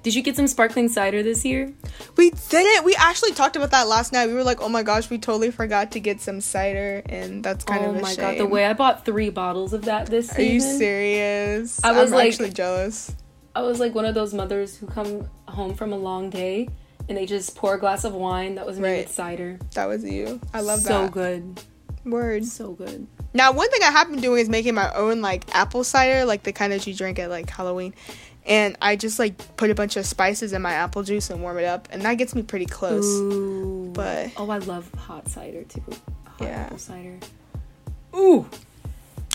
Did 0.03 0.13
you 0.13 0.21
get 0.21 0.35
some 0.35 0.47
sparkling 0.47 0.89
cider 0.89 1.23
this 1.23 1.45
year? 1.45 1.73
We 2.17 2.31
did 2.31 2.65
it. 2.75 2.83
We 2.83 2.95
actually 2.95 3.31
talked 3.31 3.55
about 3.55 3.71
that 3.71 3.87
last 3.87 4.11
night. 4.11 4.27
We 4.27 4.33
were 4.33 4.43
like, 4.43 4.61
oh 4.61 4.67
my 4.67 4.83
gosh, 4.83 5.09
we 5.09 5.17
totally 5.17 5.51
forgot 5.51 5.91
to 5.93 5.99
get 6.01 6.19
some 6.19 6.41
cider. 6.41 7.01
And 7.05 7.41
that's 7.43 7.63
kind 7.63 7.85
oh 7.85 7.91
of 7.91 7.95
a 7.95 8.01
my 8.01 8.09
shame. 8.13 8.17
god, 8.19 8.37
the 8.37 8.45
way 8.45 8.65
I 8.65 8.73
bought 8.73 9.05
three 9.05 9.29
bottles 9.29 9.71
of 9.73 9.83
that 9.85 10.07
this 10.07 10.37
Are 10.37 10.41
you 10.41 10.59
serious? 10.59 11.81
I 11.83 11.91
was 11.93 12.11
I'm 12.11 12.17
like- 12.17 12.27
actually 12.29 12.51
jealous. 12.51 13.15
I 13.55 13.61
was 13.61 13.79
like 13.79 13.95
one 13.95 14.03
of 14.03 14.13
those 14.15 14.33
mothers 14.33 14.75
who 14.75 14.85
come 14.85 15.29
home 15.47 15.75
from 15.75 15.93
a 15.93 15.97
long 15.97 16.29
day 16.29 16.67
and 17.07 17.17
they 17.17 17.25
just 17.25 17.55
pour 17.55 17.75
a 17.75 17.79
glass 17.79 18.03
of 18.03 18.13
wine 18.13 18.55
that 18.55 18.65
was 18.65 18.79
made 18.79 18.91
Right. 18.91 19.05
with 19.05 19.13
cider. 19.13 19.59
That 19.73 19.85
was 19.85 20.03
you. 20.03 20.39
I 20.53 20.61
love 20.61 20.79
so 20.79 20.89
that. 20.89 21.05
So 21.07 21.09
good. 21.11 21.61
Words. 22.05 22.51
So 22.51 22.71
good. 22.73 23.07
Now, 23.33 23.51
one 23.51 23.69
thing 23.69 23.81
I 23.83 23.91
have 23.91 24.09
been 24.09 24.21
doing 24.21 24.41
is 24.41 24.49
making 24.49 24.75
my 24.75 24.91
own 24.93 25.21
like 25.21 25.43
apple 25.55 25.83
cider, 25.83 26.23
like 26.25 26.43
the 26.43 26.53
kind 26.53 26.71
that 26.71 26.85
you 26.87 26.93
drink 26.93 27.19
at 27.19 27.29
like 27.29 27.49
Halloween. 27.49 27.93
And 28.45 28.77
I 28.79 28.95
just 28.95 29.17
like 29.17 29.57
put 29.57 29.71
a 29.71 29.75
bunch 29.75 29.97
of 29.97 30.05
spices 30.05 30.53
in 30.53 30.61
my 30.61 30.73
apple 30.73 31.01
juice 31.01 31.31
and 31.31 31.41
warm 31.41 31.57
it 31.57 31.65
up, 31.65 31.87
and 31.91 32.03
that 32.03 32.13
gets 32.15 32.35
me 32.35 32.43
pretty 32.43 32.67
close. 32.67 33.03
Ooh. 33.05 33.89
But- 33.93 34.31
oh, 34.37 34.49
I 34.49 34.59
love 34.59 34.89
hot 34.93 35.27
cider 35.27 35.63
too. 35.63 35.81
Hot 35.89 36.41
Yeah. 36.41 36.47
apple 36.61 36.77
cider. 36.77 37.17
Ooh. 38.15 38.45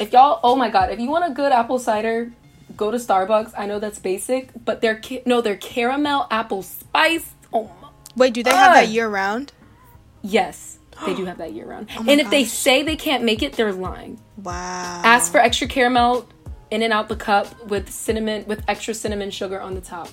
If 0.00 0.12
y'all, 0.12 0.40
oh 0.42 0.56
my 0.56 0.70
god, 0.70 0.90
if 0.90 0.98
you 1.00 1.10
want 1.10 1.30
a 1.30 1.34
good 1.34 1.50
apple 1.52 1.78
cider, 1.78 2.30
go 2.76 2.90
to 2.90 2.96
Starbucks. 2.98 3.52
I 3.58 3.66
know 3.66 3.78
that's 3.80 3.98
basic, 3.98 4.50
but 4.64 4.80
their 4.80 4.98
ca- 5.04 5.22
no, 5.26 5.40
their 5.40 5.56
caramel 5.56 6.26
apple 6.30 6.62
spice. 6.62 7.32
Oh. 7.52 7.70
Wait, 8.16 8.34
do 8.34 8.42
they 8.42 8.50
have 8.50 8.74
that 8.74 8.88
year 8.88 9.08
round? 9.08 9.52
Yes, 10.22 10.78
they 11.06 11.14
do 11.14 11.24
have 11.26 11.38
that 11.38 11.52
year 11.52 11.66
round. 11.66 11.88
Oh 11.96 12.04
and 12.08 12.20
if 12.20 12.30
they 12.30 12.44
say 12.44 12.82
they 12.82 12.96
can't 12.96 13.24
make 13.24 13.42
it, 13.42 13.54
they're 13.54 13.72
lying. 13.72 14.20
Wow. 14.36 15.02
Ask 15.04 15.30
for 15.32 15.38
extra 15.38 15.66
caramel 15.68 16.28
in 16.70 16.82
and 16.82 16.92
out 16.92 17.08
the 17.08 17.16
cup 17.16 17.66
with 17.66 17.90
cinnamon 17.90 18.44
with 18.46 18.62
extra 18.68 18.94
cinnamon 18.94 19.30
sugar 19.30 19.60
on 19.60 19.74
the 19.74 19.80
top. 19.80 20.08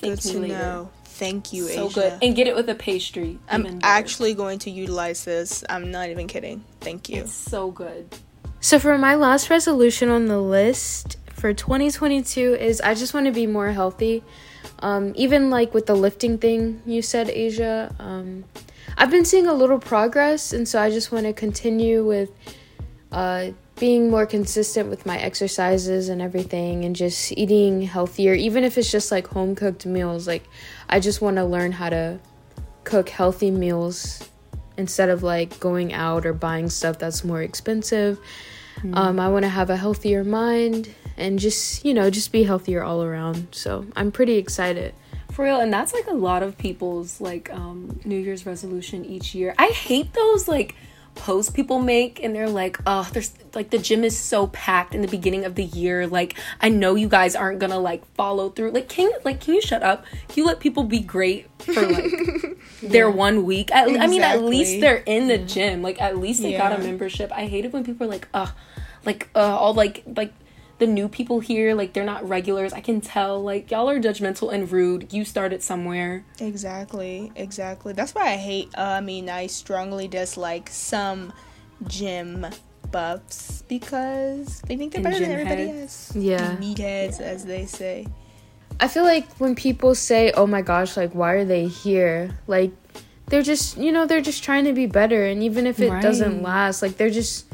Good 0.00 0.18
Thank 0.20 0.24
me 0.26 0.32
to 0.32 0.38
later. 0.40 0.54
know. 0.58 0.90
Thank 1.04 1.52
you, 1.52 1.68
So 1.68 1.86
Asia. 1.86 1.94
good, 2.00 2.18
and 2.22 2.34
get 2.34 2.48
it 2.48 2.56
with 2.56 2.68
a 2.68 2.74
pastry. 2.74 3.38
I'm 3.48 3.60
even 3.66 3.78
better. 3.78 3.86
actually 3.92 4.34
going 4.34 4.58
to 4.60 4.70
utilize 4.70 5.24
this. 5.24 5.62
I'm 5.68 5.90
not 5.92 6.08
even 6.08 6.26
kidding. 6.26 6.64
Thank 6.80 7.08
you. 7.08 7.22
It's 7.22 7.32
so 7.32 7.70
good. 7.70 8.12
So 8.60 8.78
for 8.80 8.98
my 8.98 9.14
last 9.14 9.48
resolution 9.48 10.08
on 10.08 10.26
the 10.26 10.40
list 10.40 11.16
for 11.32 11.54
2022 11.54 12.54
is 12.54 12.80
I 12.80 12.94
just 12.94 13.14
want 13.14 13.26
to 13.26 13.32
be 13.32 13.46
more 13.46 13.70
healthy. 13.70 14.24
Um, 14.84 15.14
even 15.16 15.48
like 15.48 15.72
with 15.72 15.86
the 15.86 15.96
lifting 15.96 16.36
thing 16.36 16.82
you 16.84 17.00
said, 17.00 17.30
Asia. 17.30 17.96
Um, 17.98 18.44
I've 18.98 19.10
been 19.10 19.24
seeing 19.24 19.46
a 19.46 19.54
little 19.54 19.78
progress, 19.78 20.52
and 20.52 20.68
so 20.68 20.78
I 20.78 20.90
just 20.90 21.10
want 21.10 21.24
to 21.24 21.32
continue 21.32 22.04
with 22.04 22.30
uh, 23.10 23.52
being 23.80 24.10
more 24.10 24.26
consistent 24.26 24.90
with 24.90 25.06
my 25.06 25.16
exercises 25.16 26.10
and 26.10 26.20
everything, 26.20 26.84
and 26.84 26.94
just 26.94 27.32
eating 27.32 27.80
healthier. 27.80 28.34
Even 28.34 28.62
if 28.62 28.76
it's 28.76 28.92
just 28.92 29.10
like 29.10 29.26
home 29.28 29.54
cooked 29.54 29.86
meals, 29.86 30.28
like 30.28 30.44
I 30.90 31.00
just 31.00 31.22
want 31.22 31.36
to 31.36 31.46
learn 31.46 31.72
how 31.72 31.88
to 31.88 32.20
cook 32.84 33.08
healthy 33.08 33.50
meals 33.50 34.28
instead 34.76 35.08
of 35.08 35.22
like 35.22 35.58
going 35.60 35.94
out 35.94 36.26
or 36.26 36.34
buying 36.34 36.68
stuff 36.68 36.98
that's 36.98 37.24
more 37.24 37.40
expensive. 37.40 38.20
Um, 38.92 39.18
I 39.18 39.28
want 39.28 39.44
to 39.44 39.48
have 39.48 39.70
a 39.70 39.76
healthier 39.76 40.24
mind 40.24 40.94
and 41.16 41.38
just, 41.38 41.84
you 41.84 41.94
know, 41.94 42.10
just 42.10 42.32
be 42.32 42.42
healthier 42.42 42.82
all 42.82 43.02
around. 43.02 43.48
So 43.52 43.86
I'm 43.96 44.12
pretty 44.12 44.36
excited. 44.36 44.94
For 45.30 45.44
real, 45.44 45.60
and 45.60 45.72
that's 45.72 45.92
like 45.92 46.06
a 46.06 46.14
lot 46.14 46.42
of 46.42 46.56
people's 46.58 47.20
like 47.20 47.52
um 47.52 47.98
New 48.04 48.18
Year's 48.18 48.46
resolution 48.46 49.04
each 49.04 49.34
year. 49.34 49.54
I 49.58 49.68
hate 49.68 50.12
those 50.12 50.46
like 50.46 50.76
posts 51.14 51.50
people 51.50 51.78
make 51.78 52.22
and 52.22 52.34
they're 52.34 52.48
like, 52.48 52.78
oh, 52.86 53.08
there's 53.12 53.32
like 53.54 53.70
the 53.70 53.78
gym 53.78 54.04
is 54.04 54.18
so 54.18 54.48
packed 54.48 54.94
in 54.94 55.02
the 55.02 55.08
beginning 55.08 55.44
of 55.44 55.54
the 55.54 55.64
year. 55.64 56.06
Like, 56.06 56.38
I 56.60 56.68
know 56.68 56.94
you 56.94 57.08
guys 57.08 57.36
aren't 57.36 57.58
gonna 57.58 57.78
like 57.78 58.04
follow 58.14 58.50
through. 58.50 58.72
Like, 58.72 58.88
can 58.88 59.10
you 59.10 59.18
like 59.24 59.40
can 59.40 59.54
you 59.54 59.62
shut 59.62 59.82
up? 59.82 60.04
Can 60.28 60.42
you 60.42 60.46
let 60.46 60.60
people 60.60 60.84
be 60.84 61.00
great 61.00 61.48
for 61.58 61.86
like 61.86 62.58
their 62.82 63.10
one 63.10 63.44
week? 63.44 63.70
At, 63.72 63.88
I 63.88 64.06
mean, 64.06 64.22
at 64.22 64.42
least 64.42 64.80
they're 64.80 65.02
in 65.06 65.28
the 65.28 65.38
gym. 65.38 65.82
Like, 65.82 66.00
at 66.00 66.18
least 66.18 66.42
they 66.42 66.56
got 66.56 66.72
a 66.72 66.78
membership. 66.78 67.32
I 67.32 67.46
hate 67.46 67.64
it 67.64 67.72
when 67.72 67.84
people 67.84 68.06
are 68.06 68.10
like, 68.10 68.28
uh, 68.34 68.50
like 69.04 69.28
uh, 69.34 69.38
all 69.38 69.74
like 69.74 70.02
like 70.06 70.32
the 70.78 70.86
new 70.86 71.08
people 71.08 71.40
here, 71.40 71.74
like 71.74 71.92
they're 71.92 72.04
not 72.04 72.28
regulars. 72.28 72.72
I 72.72 72.80
can 72.80 73.00
tell, 73.00 73.42
like 73.42 73.70
y'all 73.70 73.88
are 73.88 74.00
judgmental 74.00 74.52
and 74.52 74.70
rude. 74.70 75.12
You 75.12 75.24
started 75.24 75.62
somewhere. 75.62 76.24
Exactly, 76.40 77.30
exactly. 77.36 77.92
That's 77.92 78.14
why 78.14 78.32
I 78.32 78.36
hate. 78.36 78.70
Uh, 78.76 78.82
I 78.82 79.00
mean, 79.00 79.28
I 79.30 79.46
strongly 79.46 80.08
dislike 80.08 80.68
some 80.70 81.32
gym 81.86 82.46
buffs 82.90 83.62
because 83.68 84.60
they 84.62 84.76
think 84.76 84.92
they're 84.92 84.98
And 85.00 85.04
better 85.04 85.20
than 85.20 85.30
everybody 85.30 85.66
heads. 85.68 86.10
else. 86.14 86.16
Yeah. 86.16 86.56
meatheads, 86.56 87.20
as 87.20 87.44
they 87.44 87.66
say. 87.66 88.06
I 88.80 88.88
feel 88.88 89.04
like 89.04 89.28
when 89.36 89.54
people 89.54 89.94
say, 89.94 90.32
"Oh 90.32 90.46
my 90.46 90.62
gosh, 90.62 90.96
like 90.96 91.12
why 91.14 91.32
are 91.32 91.44
they 91.44 91.66
here?" 91.68 92.36
Like 92.48 92.72
they're 93.26 93.42
just, 93.42 93.76
you 93.78 93.92
know, 93.92 94.06
they're 94.06 94.20
just 94.20 94.42
trying 94.42 94.64
to 94.64 94.72
be 94.72 94.86
better 94.86 95.24
and 95.24 95.42
even 95.42 95.66
if 95.66 95.78
it 95.80 95.90
doesn't 96.02 96.42
last, 96.42 96.82
like 96.82 96.96
they're 96.96 97.10
just 97.10 97.46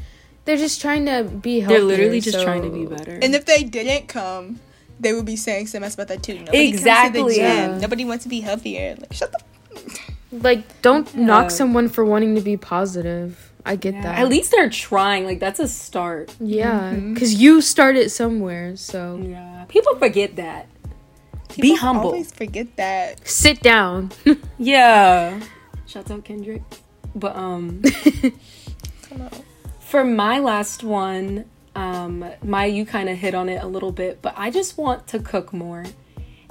they're 0.50 0.56
just 0.68 0.80
trying 0.80 1.06
to 1.06 1.22
be 1.24 1.60
healthier. 1.60 1.78
They're 1.78 1.86
literally 1.86 2.20
just 2.20 2.38
so- 2.38 2.44
trying 2.44 2.62
to 2.62 2.70
be 2.70 2.86
better. 2.86 3.18
And 3.22 3.34
if 3.36 3.44
they 3.46 3.62
didn't 3.62 4.08
come, 4.08 4.58
they 4.98 5.12
would 5.12 5.24
be 5.24 5.36
saying 5.36 5.68
so 5.68 5.78
much 5.78 5.94
about 5.94 6.08
that 6.08 6.22
too. 6.24 6.38
Nobody 6.40 6.68
Exactly. 6.68 7.20
Comes 7.20 7.34
to 7.34 7.40
the 7.40 7.46
gym. 7.46 7.70
Yeah. 7.70 7.78
Nobody 7.78 8.04
wants 8.04 8.24
to 8.24 8.28
be 8.28 8.40
healthier. 8.40 8.96
Like 8.98 9.12
shut 9.12 9.30
the. 9.32 9.38
Like 10.32 10.82
don't 10.82 11.08
Yeah. 11.14 11.24
knock 11.24 11.50
someone 11.52 11.88
for 11.88 12.04
wanting 12.04 12.34
to 12.34 12.40
be 12.40 12.56
positive. 12.56 13.52
I 13.64 13.76
get 13.76 13.92
that. 14.02 14.18
At 14.18 14.28
least 14.28 14.50
they're 14.50 14.68
trying. 14.70 15.24
Like 15.24 15.38
that's 15.38 15.60
a 15.60 15.68
start. 15.68 16.34
Yeah, 16.40 16.94
cuz 17.16 17.34
you 17.34 17.60
started 17.60 18.10
somewhere. 18.10 18.74
So 18.76 19.20
Yeah. 19.22 19.64
People 19.68 19.94
forget 19.96 20.34
that. 20.36 20.66
Be 21.58 21.74
humble. 21.76 22.10
Always 22.10 22.32
forget 22.32 22.74
that. 22.76 23.26
sit 23.28 23.62
down. 23.62 24.10
Yeah. 24.58 25.40
Shout 25.86 26.10
out 26.10 26.24
Kendrick. 26.24 26.62
But 27.14 27.34
um 27.36 27.82
Come 29.08 29.22
on. 29.22 29.30
For 29.90 30.04
my 30.04 30.38
last 30.38 30.84
one, 30.84 31.46
um, 31.74 32.24
my 32.44 32.64
you 32.66 32.86
kind 32.86 33.08
of 33.08 33.18
hit 33.18 33.34
on 33.34 33.48
it 33.48 33.60
a 33.60 33.66
little 33.66 33.90
bit, 33.90 34.22
but 34.22 34.34
I 34.36 34.50
just 34.50 34.78
want 34.78 35.08
to 35.08 35.18
cook 35.18 35.52
more. 35.52 35.84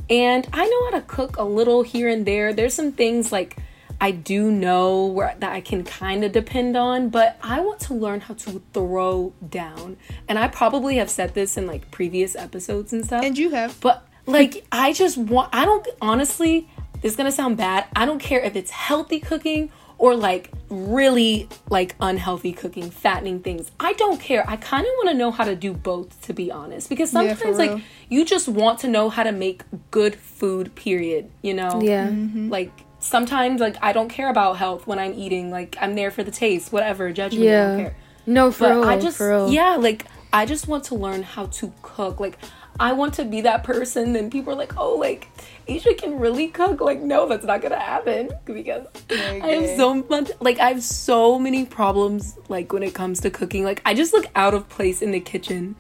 And 0.09 0.45
I 0.51 0.65
know 0.65 0.85
how 0.85 0.99
to 0.99 1.05
cook 1.05 1.37
a 1.37 1.43
little 1.43 1.83
here 1.83 2.09
and 2.09 2.25
there. 2.25 2.51
There's 2.51 2.73
some 2.73 2.91
things 2.91 3.31
like 3.31 3.55
I 4.01 4.11
do 4.11 4.51
know 4.51 5.05
where 5.05 5.35
that 5.39 5.53
I 5.53 5.61
can 5.61 5.85
kind 5.85 6.25
of 6.25 6.33
depend 6.33 6.75
on, 6.75 7.09
but 7.09 7.37
I 7.41 7.61
want 7.61 7.79
to 7.81 7.93
learn 7.93 8.19
how 8.19 8.33
to 8.33 8.61
throw 8.73 9.33
down. 9.47 9.95
And 10.27 10.37
I 10.37 10.49
probably 10.49 10.97
have 10.97 11.09
said 11.09 11.33
this 11.33 11.55
in 11.55 11.65
like 11.65 11.91
previous 11.91 12.35
episodes 12.35 12.91
and 12.91 13.05
stuff. 13.05 13.23
And 13.23 13.37
you 13.37 13.51
have. 13.51 13.79
But 13.79 14.05
like, 14.25 14.65
I 14.69 14.91
just 14.91 15.17
want, 15.17 15.49
I 15.53 15.63
don't, 15.63 15.87
honestly, 16.01 16.67
this 17.01 17.13
is 17.13 17.15
gonna 17.15 17.31
sound 17.31 17.55
bad. 17.55 17.85
I 17.95 18.05
don't 18.05 18.19
care 18.19 18.41
if 18.41 18.57
it's 18.57 18.71
healthy 18.71 19.21
cooking 19.21 19.71
or 19.99 20.15
like 20.15 20.49
really 20.69 21.47
like 21.69 21.93
unhealthy 21.99 22.53
cooking, 22.53 22.89
fattening 22.89 23.41
things. 23.41 23.69
I 23.79 23.93
don't 23.93 24.19
care. 24.19 24.43
I 24.49 24.55
kind 24.55 24.85
of 24.85 24.91
want 24.97 25.09
to 25.09 25.13
know 25.15 25.29
how 25.29 25.43
to 25.43 25.55
do 25.55 25.73
both, 25.73 26.19
to 26.23 26.33
be 26.33 26.51
honest, 26.51 26.89
because 26.89 27.13
Yeah, 27.13 27.35
sometimes 27.35 27.57
like 27.59 27.81
you 28.09 28.25
just 28.25 28.47
want 28.47 28.79
to 28.79 28.87
know 28.87 29.09
how 29.09 29.23
to 29.23 29.31
make 29.31 29.63
good 29.91 30.15
food, 30.15 30.73
period, 30.75 31.29
you 31.43 31.53
know? 31.53 31.81
yeah. 31.83 32.07
Mm-hmm. 32.07 32.49
Like, 32.49 32.71
sometimes 32.99 33.59
like 33.61 33.75
I 33.81 33.91
don't 33.93 34.09
care 34.09 34.29
about 34.29 34.57
health 34.57 34.87
when 34.87 34.99
I'm 34.99 35.13
eating. 35.13 35.51
Like, 35.51 35.75
I'm 35.81 35.95
there 35.95 36.11
for 36.11 36.23
the 36.23 36.31
taste, 36.31 36.71
whatever, 36.71 37.11
judge 37.11 37.33
me, 37.37 37.49
I 37.49 37.51
don't 37.67 37.77
Yeah. 37.79 37.83
care. 37.85 37.95
No, 38.25 38.51
for 38.51 38.65
But 38.69 38.75
real. 38.75 38.83
I 38.85 38.99
just, 38.99 39.17
for 39.17 39.29
real. 39.29 39.49
yeah, 39.51 39.75
like 39.75 40.05
I 40.31 40.45
just 40.45 40.67
want 40.67 40.85
to 40.85 40.95
learn 40.95 41.23
how 41.23 41.47
to 41.47 41.73
cook. 41.81 42.19
Like 42.19 42.37
I 42.79 42.93
want 42.93 43.15
to 43.15 43.25
be 43.25 43.41
that 43.41 43.63
person 43.65 44.15
and 44.15 44.31
people 44.31 44.53
are 44.53 44.55
like, 44.55 44.73
"Oh, 44.77 44.95
like 44.95 45.27
Asia 45.69 45.93
can 45.93 46.19
really 46.19 46.47
cook." 46.47 46.81
Like, 46.81 47.01
no, 47.01 47.27
that's 47.27 47.45
not 47.45 47.61
going 47.61 47.71
to 47.71 47.79
happen 47.79 48.29
because 48.45 48.87
okay. 49.11 49.41
I 49.41 49.47
have 49.47 49.77
so 49.77 49.95
much 49.95 50.31
like 50.39 50.59
I 50.59 50.69
have 50.69 50.83
so 50.83 51.39
many 51.39 51.65
problems 51.65 52.37
like 52.49 52.71
when 52.73 52.83
it 52.83 52.93
comes 52.93 53.19
to 53.21 53.29
cooking. 53.29 53.63
Like 53.63 53.81
I 53.85 53.93
just 53.93 54.13
look 54.13 54.25
out 54.35 54.53
of 54.53 54.67
place 54.69 55.01
in 55.01 55.11
the 55.11 55.19
kitchen. 55.19 55.75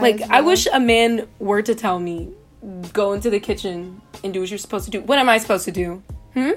Like 0.00 0.22
I, 0.22 0.38
I 0.38 0.40
wish 0.40 0.66
a 0.72 0.80
man 0.80 1.28
were 1.38 1.62
to 1.62 1.74
tell 1.74 1.98
me, 1.98 2.32
"Go 2.92 3.12
into 3.12 3.30
the 3.30 3.40
kitchen 3.40 4.02
and 4.22 4.32
do 4.32 4.40
what 4.40 4.50
you're 4.50 4.58
supposed 4.58 4.86
to 4.86 4.90
do." 4.90 5.00
What 5.00 5.18
am 5.18 5.28
I 5.28 5.38
supposed 5.38 5.64
to 5.66 5.72
do? 5.72 6.02
Hmm? 6.34 6.52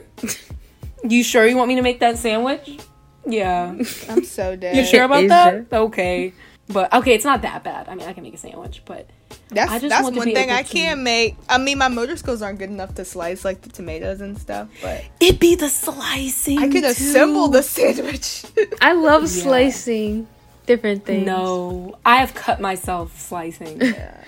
you 1.08 1.24
sure 1.24 1.46
you 1.46 1.56
want 1.56 1.68
me 1.68 1.76
to 1.76 1.82
make 1.82 2.00
that 2.00 2.18
sandwich? 2.18 2.80
Yeah. 3.26 3.76
I'm 4.10 4.24
so 4.24 4.56
dead. 4.56 4.76
You 4.76 4.86
sure 4.86 5.04
about 5.04 5.28
that? 5.28 5.68
Okay. 5.72 6.34
But 6.70 6.94
okay, 6.94 7.14
it's 7.14 7.24
not 7.24 7.44
that 7.44 7.64
bad. 7.64 7.88
I 7.88 7.96
mean, 7.96 8.08
I 8.08 8.14
can 8.14 8.24
make 8.24 8.34
a 8.34 8.38
sandwich, 8.38 8.82
but 8.86 9.10
that's 9.50 9.72
I 9.72 9.80
just 9.80 9.90
that's 9.90 10.04
one 10.16 10.22
thing 10.22 10.52
I 10.52 10.64
can't 10.64 11.02
make. 11.02 11.38
I 11.48 11.58
mean, 11.58 11.78
my 11.78 11.88
motor 11.88 12.18
skills 12.18 12.42
aren't 12.42 12.60
good 12.60 12.70
enough 12.70 12.96
to 12.96 13.06
slice 13.06 13.46
like 13.46 13.62
the 13.62 13.70
tomatoes 13.70 14.20
and 14.20 14.38
stuff. 14.38 14.68
But 14.82 15.06
it'd 15.22 15.40
be 15.40 15.56
the 15.56 15.70
slicing. 15.70 16.60
I 16.60 16.68
could 16.68 16.84
too. 16.84 16.90
assemble 16.90 17.48
the 17.48 17.64
sandwich. 17.64 18.44
I 18.82 18.94
love 18.94 19.24
yeah. 19.24 19.44
slicing 19.44 20.28
different 20.66 21.06
things. 21.06 21.26
No, 21.26 21.98
I 22.06 22.18
have 22.18 22.36
cut 22.36 22.60
myself 22.60 23.18
slicing. 23.18 23.82
Yeah. 23.82 24.24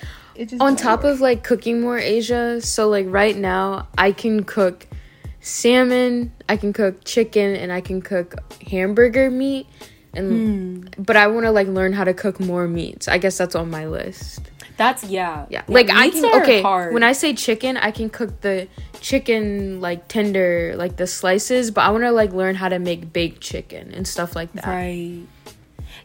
On 0.62 0.78
top 0.78 1.04
work. 1.04 1.15
of 1.15 1.21
like 1.21 1.43
cooking 1.43 1.82
more 1.82 1.97
Asia, 1.97 2.62
so 2.62 2.88
like 2.88 3.08
right 3.10 3.36
now 3.36 3.89
I 3.97 4.13
can 4.13 4.45
cook 4.45 4.88
salmon, 5.41 6.32
I 6.47 6.56
can 6.56 6.71
cook 6.71 7.04
chicken, 7.04 7.58
and 7.58 7.73
I 7.73 7.82
can 7.82 8.02
cook 8.02 8.36
hamburger 8.63 9.30
meat. 9.30 9.67
And 10.13 10.86
mm. 10.86 11.06
but 11.06 11.15
I 11.15 11.28
want 11.28 11.45
to 11.45 11.52
like 11.52 11.67
learn 11.67 11.93
how 11.93 12.04
to 12.04 12.13
cook 12.13 12.39
more 12.39 12.67
meats. 12.67 13.08
I 13.08 13.17
guess 13.17 13.38
that's 13.38 13.56
on 13.56 13.69
my 13.69 13.88
list. 13.88 14.50
That's 14.78 15.04
yeah. 15.04 15.45
Yeah. 15.50 15.63
yeah 15.67 15.74
like 15.74 15.89
I 15.89 16.10
can 16.10 16.41
okay, 16.41 16.62
hard. 16.62 16.93
when 16.93 17.04
I 17.04 17.12
say 17.12 17.34
chicken, 17.34 17.78
I 17.78 17.91
can 17.91 18.10
cook 18.10 18.41
the 18.41 18.67
chicken 19.02 19.82
like 19.82 20.08
tender, 20.08 20.74
like 20.78 20.95
the 20.95 21.06
slices, 21.06 21.69
but 21.72 21.82
I 21.82 21.89
want 21.91 22.04
to 22.04 22.12
like 22.12 22.32
learn 22.32 22.56
how 22.56 22.69
to 22.69 22.80
make 22.80 23.12
baked 23.12 23.41
chicken 23.41 23.93
and 23.93 24.08
stuff 24.08 24.36
like 24.36 24.52
that. 24.54 24.65
Right. 24.65 25.22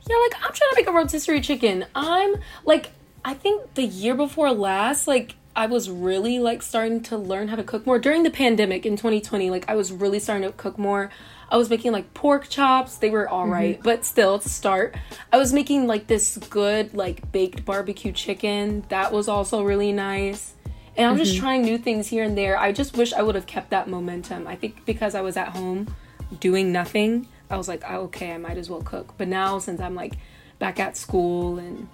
Yeah, 0.06 0.16
like 0.16 0.34
I'm 0.36 0.52
trying 0.52 0.70
to 0.70 0.74
make 0.76 0.86
a 0.86 0.92
rotisserie 0.92 1.40
chicken. 1.40 1.86
I'm 1.94 2.36
like 2.64 2.90
I 3.24 3.32
think 3.32 3.74
the 3.74 3.84
year 3.84 4.14
before 4.14 4.52
last, 4.52 5.08
like 5.08 5.36
I 5.56 5.66
was 5.66 5.88
really 5.88 6.38
like 6.38 6.62
starting 6.62 7.02
to 7.04 7.16
learn 7.16 7.48
how 7.48 7.56
to 7.56 7.62
cook 7.62 7.86
more 7.86 7.98
during 7.98 8.22
the 8.22 8.30
pandemic 8.30 8.84
in 8.84 8.96
2020. 8.96 9.50
Like 9.50 9.68
I 9.68 9.74
was 9.74 9.92
really 9.92 10.18
starting 10.18 10.46
to 10.48 10.52
cook 10.52 10.78
more. 10.78 11.10
I 11.54 11.56
was 11.56 11.70
making 11.70 11.92
like 11.92 12.12
pork 12.14 12.48
chops. 12.48 12.96
They 12.96 13.10
were 13.10 13.28
all 13.28 13.46
right, 13.46 13.76
mm-hmm. 13.76 13.84
but 13.84 14.04
still 14.04 14.40
to 14.40 14.48
start. 14.48 14.96
I 15.32 15.36
was 15.36 15.52
making 15.52 15.86
like 15.86 16.08
this 16.08 16.36
good 16.50 16.94
like 16.94 17.30
baked 17.30 17.64
barbecue 17.64 18.10
chicken. 18.10 18.84
That 18.88 19.12
was 19.12 19.28
also 19.28 19.62
really 19.62 19.92
nice. 19.92 20.54
And 20.96 21.06
I'm 21.06 21.14
mm-hmm. 21.14 21.22
just 21.22 21.36
trying 21.36 21.62
new 21.62 21.78
things 21.78 22.08
here 22.08 22.24
and 22.24 22.36
there. 22.36 22.58
I 22.58 22.72
just 22.72 22.96
wish 22.96 23.12
I 23.12 23.22
would 23.22 23.36
have 23.36 23.46
kept 23.46 23.70
that 23.70 23.88
momentum. 23.88 24.48
I 24.48 24.56
think 24.56 24.84
because 24.84 25.14
I 25.14 25.20
was 25.20 25.36
at 25.36 25.50
home 25.50 25.94
doing 26.40 26.72
nothing, 26.72 27.28
I 27.48 27.56
was 27.56 27.68
like, 27.68 27.84
oh, 27.88 28.00
okay, 28.06 28.32
I 28.32 28.38
might 28.38 28.58
as 28.58 28.68
well 28.68 28.82
cook. 28.82 29.14
But 29.16 29.28
now 29.28 29.60
since 29.60 29.80
I'm 29.80 29.94
like 29.94 30.14
back 30.58 30.80
at 30.80 30.96
school 30.96 31.58
and 31.58 31.86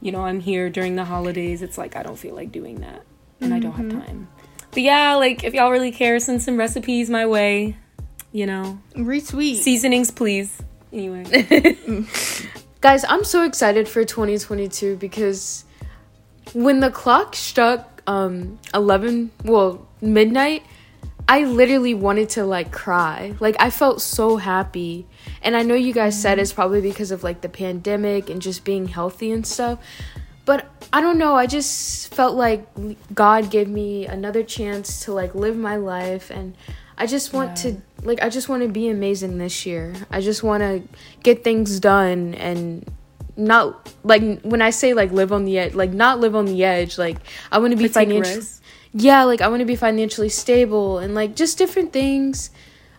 you 0.00 0.10
know, 0.10 0.22
I'm 0.22 0.40
here 0.40 0.70
during 0.70 0.96
the 0.96 1.04
holidays, 1.04 1.62
it's 1.62 1.78
like 1.78 1.94
I 1.94 2.02
don't 2.02 2.18
feel 2.18 2.34
like 2.34 2.50
doing 2.50 2.80
that. 2.80 3.04
And 3.40 3.52
mm-hmm. 3.52 3.54
I 3.54 3.60
don't 3.60 3.72
have 3.74 3.86
mm-hmm. 3.86 4.00
time. 4.00 4.28
But 4.72 4.82
yeah, 4.82 5.14
like 5.14 5.44
if 5.44 5.54
y'all 5.54 5.70
really 5.70 5.92
care, 5.92 6.18
send 6.18 6.42
some 6.42 6.56
recipes 6.56 7.08
my 7.08 7.24
way. 7.24 7.76
You 8.32 8.46
know. 8.46 8.78
Retweet. 8.94 9.56
Seasonings, 9.56 10.10
please. 10.10 10.62
Anyway. 10.92 11.76
Guys, 12.80 13.04
I'm 13.08 13.24
so 13.24 13.44
excited 13.44 13.88
for 13.88 14.04
2022 14.04 14.96
because 14.96 15.64
when 16.52 16.80
the 16.80 16.90
clock 16.90 17.34
struck 17.34 18.02
um 18.06 18.58
11, 18.74 19.30
well, 19.44 19.86
midnight, 20.00 20.62
I 21.28 21.44
literally 21.44 21.92
wanted 21.92 22.30
to 22.30 22.46
like 22.46 22.72
cry. 22.72 23.34
Like 23.38 23.56
I 23.60 23.68
felt 23.68 24.00
so 24.00 24.38
happy. 24.38 25.06
And 25.42 25.54
I 25.54 25.62
know 25.62 25.74
you 25.74 25.92
guys 25.92 26.20
said 26.20 26.38
it's 26.38 26.54
probably 26.54 26.80
because 26.80 27.10
of 27.10 27.22
like 27.22 27.42
the 27.42 27.50
pandemic 27.50 28.30
and 28.30 28.40
just 28.40 28.64
being 28.64 28.88
healthy 28.88 29.30
and 29.30 29.46
stuff. 29.46 29.78
But 30.46 30.66
I 30.90 31.02
don't 31.02 31.18
know, 31.18 31.34
I 31.34 31.46
just 31.46 32.14
felt 32.14 32.34
like 32.34 32.66
God 33.12 33.50
gave 33.50 33.68
me 33.68 34.06
another 34.06 34.42
chance 34.42 35.04
to 35.04 35.12
like 35.12 35.34
live 35.34 35.54
my 35.54 35.76
life 35.76 36.30
and 36.30 36.56
I 36.98 37.06
just 37.06 37.32
want 37.32 37.64
yeah. 37.64 37.72
to 37.72 37.82
like 38.02 38.22
I 38.22 38.28
just 38.28 38.48
want 38.48 38.62
to 38.62 38.68
be 38.68 38.88
amazing 38.88 39.38
this 39.38 39.64
year. 39.64 39.94
I 40.10 40.20
just 40.20 40.42
want 40.42 40.62
to 40.62 40.82
get 41.22 41.44
things 41.44 41.80
done 41.80 42.34
and 42.34 42.84
not 43.36 43.94
like 44.04 44.42
when 44.42 44.60
I 44.60 44.70
say 44.70 44.92
like 44.94 45.12
live 45.12 45.32
on 45.32 45.44
the 45.44 45.58
edge, 45.58 45.74
like 45.74 45.92
not 45.92 46.20
live 46.20 46.34
on 46.34 46.44
the 46.44 46.64
edge, 46.64 46.98
like 46.98 47.18
I 47.50 47.58
want 47.58 47.70
to 47.70 47.76
be 47.78 47.88
financially 47.88 48.44
yeah, 48.92 49.24
like 49.24 49.40
I 49.40 49.48
want 49.48 49.60
to 49.60 49.66
be 49.66 49.76
financially 49.76 50.28
stable 50.28 50.98
and 50.98 51.14
like 51.14 51.36
just 51.36 51.58
different 51.58 51.92
things. 51.92 52.50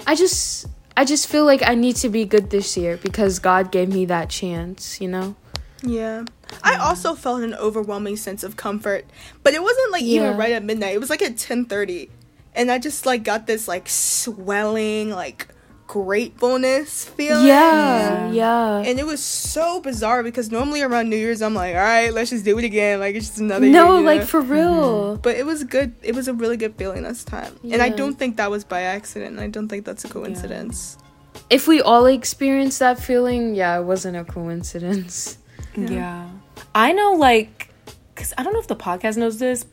I 0.08 0.16
just 0.16 0.68
I 0.96 1.06
just 1.06 1.28
feel 1.28 1.46
like 1.46 1.62
I 1.68 1.76
need 1.76 1.96
to 1.98 2.10
be 2.10 2.26
good 2.26 2.50
this 2.50 2.78
year 2.78 2.98
because 2.98 3.40
God 3.40 3.72
gave 3.72 3.90
me 3.90 4.06
that 4.06 4.30
chance, 4.30 5.00
you 5.02 5.08
know? 5.08 5.36
Yeah. 5.82 6.26
I 6.64 6.76
also 6.76 7.16
felt 7.16 7.42
an 7.42 7.54
overwhelming 7.54 8.18
sense 8.18 8.44
of 8.44 8.56
comfort, 8.56 9.06
but 9.44 9.54
it 9.54 9.62
wasn't 9.62 9.92
like 9.92 10.04
yeah. 10.04 10.26
even 10.26 10.38
right 10.38 10.52
at 10.52 10.64
midnight. 10.64 10.96
It 10.96 11.00
was 11.00 11.10
like 11.10 11.22
at 11.22 11.36
10:30. 11.36 12.10
And 12.56 12.72
I 12.72 12.80
just 12.80 13.06
like 13.06 13.24
got 13.24 13.48
this 13.48 13.68
like 13.68 13.88
swelling 13.88 15.12
like 15.12 15.48
gratefulness 15.90 17.06
feeling. 17.06 17.48
Yeah, 17.48 18.32
yeah. 18.32 18.78
And 18.78 19.00
it 19.00 19.06
was 19.06 19.24
so 19.24 19.82
bizarre 19.82 20.22
because 20.22 20.52
normally 20.52 20.84
around 20.84 21.10
New 21.10 21.18
Year's 21.18 21.42
I'm 21.42 21.56
like, 21.56 21.76
all 21.76 21.82
right, 21.82 22.14
let's 22.14 22.30
just 22.30 22.46
do 22.46 22.58
it 22.60 22.64
again. 22.64 23.00
Like 23.00 23.16
it's 23.16 23.28
just 23.28 23.40
another 23.40 23.68
no, 23.68 23.96
year, 23.96 24.06
like 24.06 24.20
know? 24.22 24.26
for 24.28 24.42
real. 24.42 25.14
Mm-hmm. 25.14 25.22
But 25.22 25.38
it 25.38 25.46
was 25.46 25.64
good. 25.64 25.96
It 26.04 26.16
was 26.16 26.28
a 26.28 26.34
really 26.34 26.58
good 26.58 26.76
feeling 26.76 27.04
this 27.04 27.24
time, 27.24 27.58
yeah. 27.64 27.74
and 27.74 27.82
I 27.82 27.90
don't 27.90 28.14
think 28.14 28.38
that 28.38 28.52
was 28.52 28.64
by 28.64 28.82
accident. 28.82 29.40
I 29.40 29.48
don't 29.48 29.68
think 29.68 29.86
that's 29.86 30.06
a 30.06 30.10
coincidence. 30.10 30.98
Yeah. 31.00 31.06
If 31.50 31.68
we 31.68 31.82
all 31.82 32.06
experienced 32.06 32.80
that 32.80 33.00
feeling, 33.00 33.56
yeah, 33.56 33.80
it 33.80 33.84
wasn't 33.84 34.16
a 34.18 34.24
coincidence. 34.24 35.40
Yeah, 35.76 35.90
yeah. 35.90 36.30
I 36.76 36.92
know, 36.92 37.14
like, 37.14 37.74
because 38.14 38.34
I 38.38 38.44
don't 38.44 38.54
know 38.54 38.60
if 38.60 38.68
the 38.68 38.76
podcast 38.76 39.18
knows 39.18 39.40
this. 39.40 39.66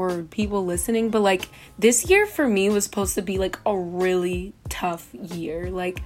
Or 0.00 0.22
people 0.22 0.64
listening, 0.64 1.10
but 1.10 1.20
like 1.20 1.50
this 1.78 2.08
year 2.08 2.24
for 2.24 2.48
me 2.48 2.70
was 2.70 2.84
supposed 2.84 3.14
to 3.16 3.22
be 3.22 3.36
like 3.36 3.58
a 3.66 3.76
really 3.76 4.54
tough 4.70 5.08
year. 5.12 5.68
Like 5.70 6.00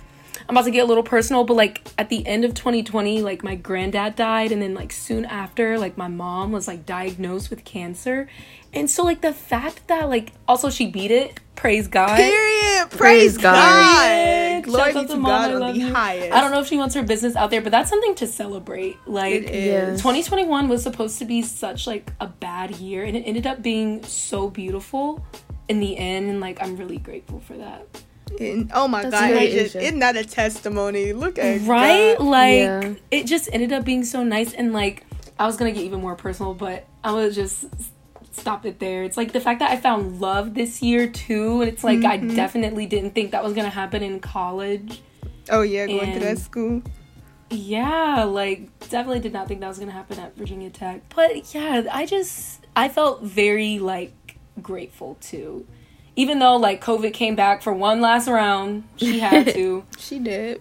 I'm 0.49 0.57
about 0.57 0.65
to 0.65 0.73
get 0.73 0.81
a 0.81 0.87
little 0.87 1.05
personal, 1.05 1.45
but 1.45 1.55
like 1.55 1.87
at 1.97 2.09
the 2.09 2.27
end 2.27 2.45
of 2.45 2.55
2020, 2.55 3.23
like 3.23 3.45
my 3.45 3.55
granddad 3.55 4.17
died, 4.17 4.51
and 4.51 4.61
then 4.61 4.75
like 4.75 4.91
soon 4.91 5.25
after, 5.25 5.79
like 5.79 5.97
my 5.97 6.09
mom 6.09 6.51
was 6.51 6.67
like 6.67 6.85
diagnosed 6.85 7.51
with 7.51 7.65
cancer. 7.65 8.29
And 8.73 8.91
so 8.91 9.05
like 9.05 9.21
the 9.21 9.33
fact 9.33 9.87
that 9.87 10.09
like 10.09 10.33
also 10.49 10.71
she 10.71 10.87
beat 10.87 11.13
it, 11.13 11.39
praise 11.55 11.87
God. 11.87 12.17
Period. 12.17 12.91
Praise, 12.91 12.99
praise 12.99 13.39
God. 13.39 13.55
God. 13.55 14.44
Glory 14.65 14.93
to, 14.93 15.07
to 15.07 15.17
God 15.17 15.53
on 15.53 15.61
the 15.61 15.79
you. 15.79 15.93
highest. 15.93 16.33
I 16.33 16.41
don't 16.41 16.51
know 16.51 16.61
if 16.61 16.67
she 16.67 16.77
wants 16.77 16.95
her 16.95 17.03
business 17.03 17.37
out 17.37 17.51
there, 17.51 17.61
but 17.61 17.71
that's 17.71 17.91
something 17.91 18.15
to 18.17 18.27
celebrate. 18.27 18.97
Like 19.07 19.47
2021 19.47 20.69
was 20.69 20.83
supposed 20.83 21.19
to 21.19 21.25
be 21.25 21.43
such 21.43 21.87
like 21.87 22.13
a 22.21 22.27
bad 22.27 22.77
year, 22.77 23.05
and 23.05 23.17
it 23.17 23.23
ended 23.23 23.47
up 23.47 23.63
being 23.63 24.03
so 24.05 24.49
beautiful 24.49 25.25
in 25.69 25.81
the 25.81 25.97
end, 25.97 26.29
and 26.29 26.41
like 26.41 26.63
I'm 26.63 26.77
really 26.77 26.99
grateful 26.99 27.41
for 27.41 27.55
that. 27.55 27.87
And, 28.41 28.71
oh 28.75 28.89
my 28.89 29.03
That's 29.03 29.15
god, 29.15 29.39
just, 29.51 29.77
isn't 29.77 29.99
that 30.01 30.17
a 30.17 30.25
testimony? 30.25 31.13
Look 31.13 31.39
at 31.39 31.61
right, 31.67 32.17
god. 32.19 32.27
like 32.27 32.55
yeah. 32.55 32.95
it 33.11 33.27
just 33.27 33.49
ended 33.53 33.73
up 33.73 33.85
being 33.85 34.05
so 34.05 34.25
nice, 34.25 34.53
and 34.55 34.73
like 34.73 35.05
I 35.39 35.47
was 35.47 35.57
gonna 35.57 35.73
get 35.73 35.85
even 35.85 36.01
more 36.01 36.17
personal, 36.17 36.55
but 36.55 36.87
I 37.03 37.13
was 37.13 37.35
just 37.35 37.67
stop 38.35 38.67
it 38.67 38.79
there. 38.79 39.03
It's 39.05 39.17
like 39.17 39.33
the 39.33 39.41
fact 39.41 39.61
that 39.61 39.71
I 39.71 39.77
found 39.77 40.21
love 40.21 40.55
this 40.55 40.83
year 40.83 41.07
too, 41.09 41.61
and 41.61 41.71
it's 41.71 41.85
like 41.85 42.01
mm-hmm. 42.01 42.31
I 42.31 42.35
definitely 42.35 42.87
didn't 42.87 43.15
think 43.15 43.33
that 43.33 43.43
was 43.45 43.55
gonna 43.55 43.71
happen 43.71 44.03
in 44.03 44.21
college. 44.21 45.03
Oh 45.51 45.63
yeah, 45.63 45.87
going 45.87 46.01
and 46.01 46.15
to 46.15 46.21
that 46.21 46.39
school. 46.39 46.83
Yeah, 47.51 48.25
like 48.25 48.69
definitely 48.89 49.21
did 49.21 49.33
not 49.33 49.49
think 49.49 49.61
that 49.61 49.69
was 49.69 49.79
gonna 49.79 49.93
happen 49.93 50.19
at 50.19 50.37
Virginia 50.37 50.71
Tech. 50.71 51.03
But 51.15 51.55
yeah, 51.55 51.85
I 51.91 52.07
just 52.07 52.67
I 52.75 52.89
felt 52.89 53.23
very 53.23 53.79
like 53.79 54.39
grateful 54.63 55.17
too 55.21 55.67
even 56.17 56.39
though 56.39 56.57
like 56.57 56.83
COVID 56.83 57.13
came 57.13 57.35
back 57.35 57.63
for 57.63 57.73
one 57.73 58.01
last 58.01 58.29
round, 58.29 58.85
she 58.97 59.19
had 59.19 59.49
to. 59.55 59.85
she 59.99 60.19
did. 60.19 60.61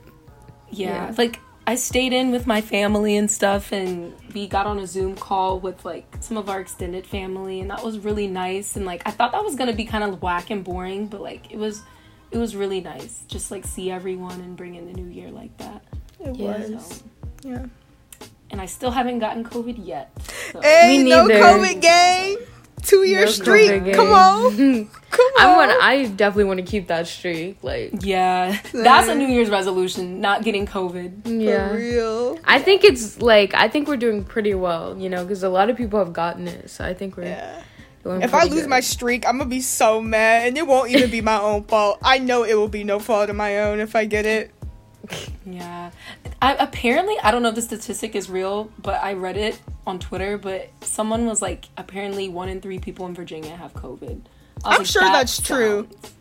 Yeah, 0.69 1.09
yeah, 1.09 1.15
like 1.17 1.39
I 1.65 1.75
stayed 1.75 2.11
in 2.11 2.31
with 2.31 2.45
my 2.45 2.59
family 2.59 3.15
and 3.15 3.31
stuff, 3.31 3.71
and 3.71 4.13
we 4.33 4.47
got 4.47 4.65
on 4.65 4.79
a 4.79 4.87
Zoom 4.87 5.15
call 5.15 5.59
with 5.59 5.85
like 5.85 6.05
some 6.19 6.35
of 6.35 6.49
our 6.49 6.59
extended 6.59 7.07
family, 7.07 7.61
and 7.61 7.69
that 7.71 7.83
was 7.83 7.99
really 7.99 8.27
nice. 8.27 8.75
And 8.75 8.85
like 8.85 9.01
I 9.05 9.11
thought 9.11 9.31
that 9.31 9.43
was 9.43 9.55
gonna 9.55 9.73
be 9.73 9.85
kind 9.85 10.03
of 10.03 10.21
whack 10.21 10.49
and 10.49 10.63
boring, 10.63 11.07
but 11.07 11.21
like 11.21 11.51
it 11.51 11.57
was, 11.57 11.81
it 12.31 12.37
was 12.37 12.55
really 12.55 12.81
nice. 12.81 13.23
Just 13.27 13.49
like 13.49 13.65
see 13.65 13.89
everyone 13.89 14.41
and 14.41 14.57
bring 14.57 14.75
in 14.75 14.87
the 14.87 14.93
new 14.93 15.07
year 15.07 15.31
like 15.31 15.55
that. 15.57 15.83
It 16.19 16.35
yeah. 16.35 16.57
was. 16.57 16.85
So. 16.85 17.49
Yeah. 17.49 17.65
And 18.51 18.61
I 18.61 18.65
still 18.65 18.91
haven't 18.91 19.19
gotten 19.19 19.43
COVID 19.43 19.83
yet. 19.83 20.11
So. 20.51 20.61
Hey, 20.61 21.01
no 21.01 21.27
COVID 21.27 21.81
gang. 21.81 22.37
Two 22.81 23.03
year 23.03 23.25
no 23.25 23.31
streak. 23.31 23.93
Come 23.93 24.11
on. 24.11 24.89
Come 25.09 25.25
on. 25.37 25.41
I 25.41 25.55
want. 25.55 25.83
I 25.83 26.05
definitely 26.07 26.45
want 26.45 26.59
to 26.59 26.65
keep 26.65 26.87
that 26.87 27.07
streak. 27.07 27.57
Like, 27.61 27.91
Yeah, 28.01 28.59
that's 28.73 29.07
a 29.07 29.15
New 29.15 29.27
Year's 29.27 29.49
resolution. 29.49 30.19
Not 30.19 30.43
getting 30.43 30.65
COVID. 30.65 31.23
For 31.23 31.29
yeah. 31.29 31.71
real. 31.71 32.39
I 32.43 32.59
think 32.59 32.83
it's 32.83 33.21
like 33.21 33.53
I 33.53 33.67
think 33.67 33.87
we're 33.87 33.97
doing 33.97 34.23
pretty 34.23 34.53
well, 34.53 34.97
you 34.97 35.09
know, 35.09 35.23
because 35.23 35.43
a 35.43 35.49
lot 35.49 35.69
of 35.69 35.77
people 35.77 35.99
have 35.99 36.13
gotten 36.13 36.47
it. 36.47 36.69
So 36.69 36.83
I 36.83 36.93
think 36.93 37.15
we're. 37.15 37.25
Yeah. 37.25 37.63
If 38.05 38.33
I 38.33 38.43
lose 38.43 38.61
good. 38.61 38.69
my 38.69 38.81
streak, 38.81 39.25
I'm 39.25 39.37
gonna 39.37 39.49
be 39.49 39.61
so 39.61 40.01
mad, 40.01 40.47
and 40.47 40.57
it 40.57 40.67
won't 40.67 40.89
even 40.89 41.09
be 41.09 41.21
my 41.21 41.39
own 41.39 41.63
fault. 41.63 41.99
I 42.01 42.17
know 42.17 42.43
it 42.43 42.55
will 42.55 42.67
be 42.67 42.83
no 42.83 42.99
fault 42.99 43.29
of 43.29 43.37
my 43.37 43.59
own 43.59 43.79
if 43.79 43.95
I 43.95 44.03
get 44.03 44.25
it. 44.25 44.51
Yeah. 45.45 45.91
I, 46.41 46.53
apparently, 46.55 47.15
I 47.21 47.31
don't 47.31 47.41
know 47.43 47.49
if 47.49 47.55
the 47.55 47.61
statistic 47.61 48.15
is 48.15 48.29
real, 48.29 48.71
but 48.81 49.01
I 49.03 49.13
read 49.13 49.37
it 49.37 49.59
on 49.85 49.99
Twitter. 49.99 50.37
But 50.37 50.69
someone 50.81 51.25
was 51.25 51.41
like, 51.41 51.65
apparently, 51.77 52.29
one 52.29 52.49
in 52.49 52.61
three 52.61 52.79
people 52.79 53.05
in 53.07 53.13
Virginia 53.13 53.55
have 53.55 53.73
COVID. 53.73 54.21
I 54.63 54.69
was 54.69 54.79
I'm 54.79 54.85
sure 54.85 55.01
"That 55.01 55.11
that's 55.13 55.41
true." 55.41 55.87
sounds- 55.91 56.13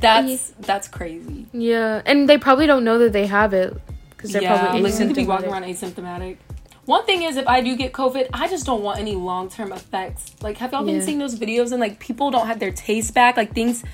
That's 0.00 0.52
that's 0.66 0.88
crazy. 0.88 1.46
yeah, 1.52 2.00
and 2.06 2.26
they 2.28 2.38
probably 2.38 2.66
don't 2.66 2.84
know 2.84 2.98
that 2.98 3.12
they 3.12 3.26
have 3.26 3.52
it 3.52 3.76
because 4.10 4.32
they're 4.32 4.40
yeah, 4.42 4.58
probably 4.58 4.82
like 4.90 4.96
to 4.96 5.12
be 5.14 5.26
walking 5.26 5.50
around 5.50 5.64
asymptomatic. 5.64 6.38
One 6.86 7.04
thing 7.04 7.22
is, 7.22 7.36
if 7.36 7.46
I 7.46 7.60
do 7.60 7.76
get 7.76 7.92
COVID, 7.92 8.28
I 8.32 8.48
just 8.48 8.66
don't 8.66 8.82
want 8.82 8.98
any 8.98 9.14
long 9.14 9.48
term 9.50 9.70
effects. 9.72 10.34
Like, 10.42 10.56
have 10.58 10.72
y'all 10.72 10.84
been 10.84 11.00
seeing 11.02 11.18
those 11.18 11.38
videos 11.38 11.70
and 11.70 11.80
like 11.80 11.98
people 12.00 12.30
don't 12.30 12.46
have 12.46 12.58
their 12.58 12.72
taste 12.72 13.14
back? 13.14 13.36
Like 13.36 13.52
things 13.54 13.84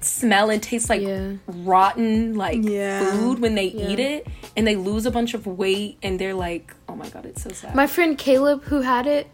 smell 0.00 0.50
and 0.50 0.62
taste 0.62 0.88
like 0.88 1.02
Yeah. 1.02 1.32
rotten 1.46 2.34
like 2.34 2.60
Yeah. 2.62 3.00
food 3.00 3.38
when 3.40 3.54
they 3.54 3.68
Yeah. 3.68 3.88
eat 3.88 3.98
it, 4.00 4.26
and 4.56 4.66
they 4.66 4.76
lose 4.76 5.06
a 5.06 5.10
bunch 5.10 5.34
of 5.34 5.46
weight, 5.46 5.98
and 6.02 6.18
they're 6.18 6.34
like, 6.34 6.74
oh 6.88 6.94
my 6.96 7.08
god, 7.08 7.26
it's 7.26 7.42
so 7.42 7.50
sad. 7.50 7.74
My 7.74 7.86
friend 7.86 8.16
Caleb, 8.16 8.62
who 8.64 8.82
had 8.82 9.06
it, 9.06 9.28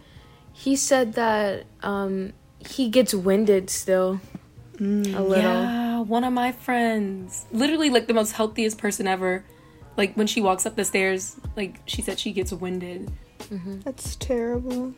he 0.53 0.77
said 0.77 1.15
that 1.15 1.65
um, 1.83 2.33
he 2.59 2.89
gets 2.89 3.13
winded 3.15 3.71
still 3.71 4.21
a 4.79 4.83
little. 5.23 5.63
Yeah, 5.65 6.01
one 6.01 6.25
of 6.25 6.33
my 6.33 6.53
friends, 6.53 7.47
literally 7.53 7.91
like 7.91 8.07
the 8.07 8.15
most 8.15 8.33
healthiest 8.33 8.79
person 8.79 9.07
ever. 9.07 9.45
Like 9.97 10.15
when 10.15 10.27
she 10.27 10.41
walks 10.41 10.65
up 10.65 10.75
the 10.77 10.85
stairs, 10.85 11.37
like 11.57 11.81
she 11.87 12.01
said 12.03 12.19
she 12.19 12.33
gets 12.33 12.53
winded. 12.53 13.13
That's 13.85 14.17
terrible. 14.17 14.95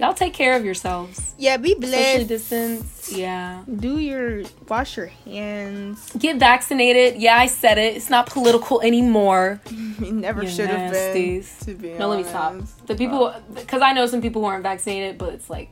Y'all 0.00 0.12
take 0.12 0.34
care 0.34 0.56
of 0.56 0.64
yourselves. 0.64 1.34
Yeah, 1.38 1.56
be 1.56 1.70
Socially 1.74 1.90
blessed. 1.90 2.28
distance. 2.28 3.12
Yeah. 3.12 3.62
Do 3.78 3.98
your 4.00 4.42
wash 4.68 4.96
your 4.96 5.06
hands. 5.06 6.10
Get 6.18 6.38
vaccinated. 6.38 7.20
Yeah, 7.20 7.36
I 7.36 7.46
said 7.46 7.78
it. 7.78 7.96
It's 7.96 8.10
not 8.10 8.26
political 8.28 8.80
anymore. 8.80 9.60
You 10.00 10.10
never 10.12 10.42
You 10.42 10.48
should 10.48 10.66
have 10.68 10.90
been. 10.90 11.44
To 11.60 11.74
be 11.74 11.92
No, 11.94 12.08
let 12.08 12.18
me 12.18 12.24
stop. 12.24 12.56
The 12.86 12.96
people, 12.96 13.32
because 13.54 13.80
I 13.80 13.92
know 13.92 14.06
some 14.06 14.20
people 14.20 14.42
who 14.42 14.48
aren't 14.48 14.64
vaccinated, 14.64 15.18
but 15.18 15.32
it's 15.34 15.48
like, 15.48 15.70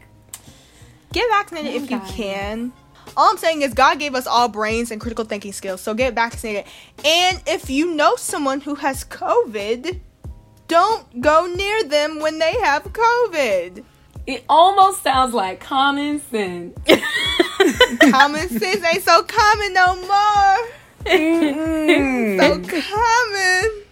Get 1.12 1.28
vaccinated 1.28 1.72
Come 1.74 1.82
if 1.84 1.90
you 1.90 1.96
on, 1.98 2.06
can. 2.08 2.72
All 3.16 3.28
I'm 3.28 3.36
saying 3.36 3.62
is 3.62 3.74
God 3.74 3.98
gave 3.98 4.14
us 4.14 4.28
all 4.28 4.46
brains 4.48 4.92
and 4.92 5.00
critical 5.00 5.24
thinking 5.24 5.52
skills, 5.52 5.80
so 5.80 5.92
get 5.92 6.14
vaccinated. 6.14 6.64
And 7.04 7.42
if 7.46 7.68
you 7.68 7.92
know 7.94 8.14
someone 8.14 8.60
who 8.60 8.76
has 8.76 9.04
COVID, 9.04 9.98
don't 10.68 11.20
go 11.20 11.46
near 11.46 11.82
them 11.84 12.20
when 12.20 12.38
they 12.38 12.52
have 12.60 12.84
COVID. 12.84 13.84
It 14.26 14.44
almost 14.48 15.02
sounds 15.02 15.34
like 15.34 15.60
common 15.60 16.20
sense. 16.20 16.78
common 18.10 18.48
sense 18.48 18.84
ain't 18.84 19.02
so 19.02 19.22
common 19.22 19.72
no 19.72 19.96
more. 19.96 20.68
So 21.04 22.60
common. 22.80 23.82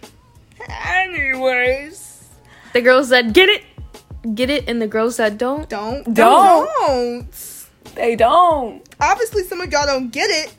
Anyways, 0.85 2.29
The 2.73 2.81
girl 2.81 3.03
said, 3.03 3.33
"Get 3.33 3.49
it, 3.49 3.63
get 4.35 4.49
it," 4.49 4.69
and 4.69 4.81
the 4.81 4.87
girl 4.87 5.11
said, 5.11 5.37
"Don't." 5.37 5.67
don't 5.67 6.03
Don't. 6.13 6.69
don't. 6.87 7.67
they 7.95 8.15
don't. 8.15 8.81
Obviously, 8.99 9.43
some 9.43 9.59
of 9.61 9.71
y'all 9.71 9.85
don't 9.85 10.11
get 10.11 10.29
it. 10.29 10.53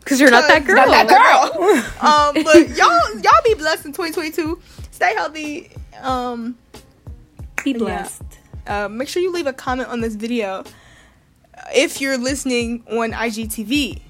Because 0.00 0.20
you're 0.20 0.30
not 0.30 0.46
that 0.48 0.64
girl. 0.66 0.76
Not 0.86 1.08
that 1.08 1.54
girl. 1.54 2.08
um, 2.08 2.44
but 2.44 2.68
y'all, 2.76 3.20
y'all 3.20 3.42
be 3.44 3.54
blessed 3.54 3.86
in 3.86 3.92
2022. 3.92 4.60
Stay 4.92 5.14
healthy. 5.14 5.70
Um, 6.00 6.56
Be 7.64 7.72
blessed. 7.72 8.22
Uh, 8.66 8.88
make 8.88 9.08
sure 9.08 9.22
you 9.22 9.32
leave 9.32 9.46
a 9.46 9.52
comment 9.52 9.88
on 9.88 10.00
this 10.00 10.14
video 10.14 10.64
if 11.74 12.00
you're 12.00 12.18
listening 12.18 12.84
on 12.90 13.12
IGTV. 13.12 14.02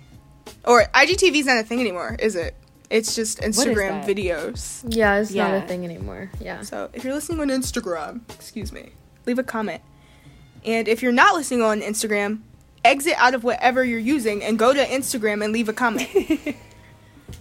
Or 0.64 0.84
IGTV 0.94 1.36
is 1.36 1.46
not 1.46 1.58
a 1.58 1.62
thing 1.62 1.80
anymore, 1.80 2.16
is 2.18 2.34
it? 2.36 2.54
It's 2.90 3.14
just 3.14 3.40
Instagram 3.40 4.04
videos. 4.04 4.84
Yeah, 4.88 5.16
it's 5.16 5.32
not 5.32 5.54
a 5.54 5.66
thing 5.66 5.84
anymore. 5.84 6.30
Yeah. 6.40 6.62
So 6.62 6.88
if 6.92 7.04
you're 7.04 7.14
listening 7.14 7.40
on 7.40 7.48
Instagram, 7.48 8.20
excuse 8.34 8.72
me, 8.72 8.92
leave 9.26 9.38
a 9.38 9.42
comment. 9.44 9.82
And 10.64 10.88
if 10.88 11.02
you're 11.02 11.12
not 11.12 11.34
listening 11.34 11.62
on 11.62 11.80
Instagram, 11.80 12.40
exit 12.84 13.14
out 13.16 13.34
of 13.34 13.42
whatever 13.44 13.84
you're 13.84 13.98
using 13.98 14.42
and 14.42 14.58
go 14.58 14.72
to 14.72 14.84
Instagram 14.84 15.42
and 15.42 15.52
leave 15.52 15.68
a 15.68 15.72
comment. 15.72 16.08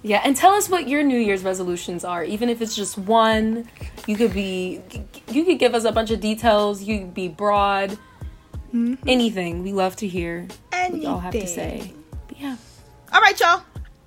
Yeah, 0.01 0.21
and 0.23 0.35
tell 0.35 0.53
us 0.53 0.69
what 0.69 0.87
your 0.87 1.03
New 1.03 1.17
Year's 1.17 1.43
resolutions 1.43 2.05
are. 2.05 2.23
Even 2.23 2.49
if 2.49 2.61
it's 2.61 2.75
just 2.75 2.97
one, 2.97 3.67
you 4.05 4.15
could 4.15 4.33
be, 4.33 4.81
you 5.31 5.45
could 5.45 5.57
give 5.57 5.73
us 5.73 5.83
a 5.83 5.91
bunch 5.91 6.11
of 6.11 6.19
details. 6.19 6.83
You 6.83 6.99
could 6.99 7.13
be 7.13 7.27
broad, 7.27 7.97
mm-hmm. 8.73 8.95
anything. 9.07 9.63
We 9.63 9.73
love 9.73 9.95
to 9.97 10.07
hear 10.07 10.47
what 10.71 11.01
y'all 11.01 11.19
have 11.19 11.33
to 11.33 11.47
say. 11.47 11.93
But 12.27 12.39
yeah, 12.39 12.57
All 13.11 13.21
right, 13.21 13.39
y'all. 13.39 13.63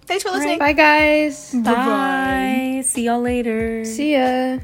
Thanks 0.07 0.23
for 0.23 0.31
listening. 0.31 0.59
Bye, 0.59 0.73
guys. 0.73 1.53
bye. 1.53 2.83
See 2.85 3.05
y'all 3.05 3.21
later. 3.21 3.85
See 3.85 4.15
ya. 4.15 4.59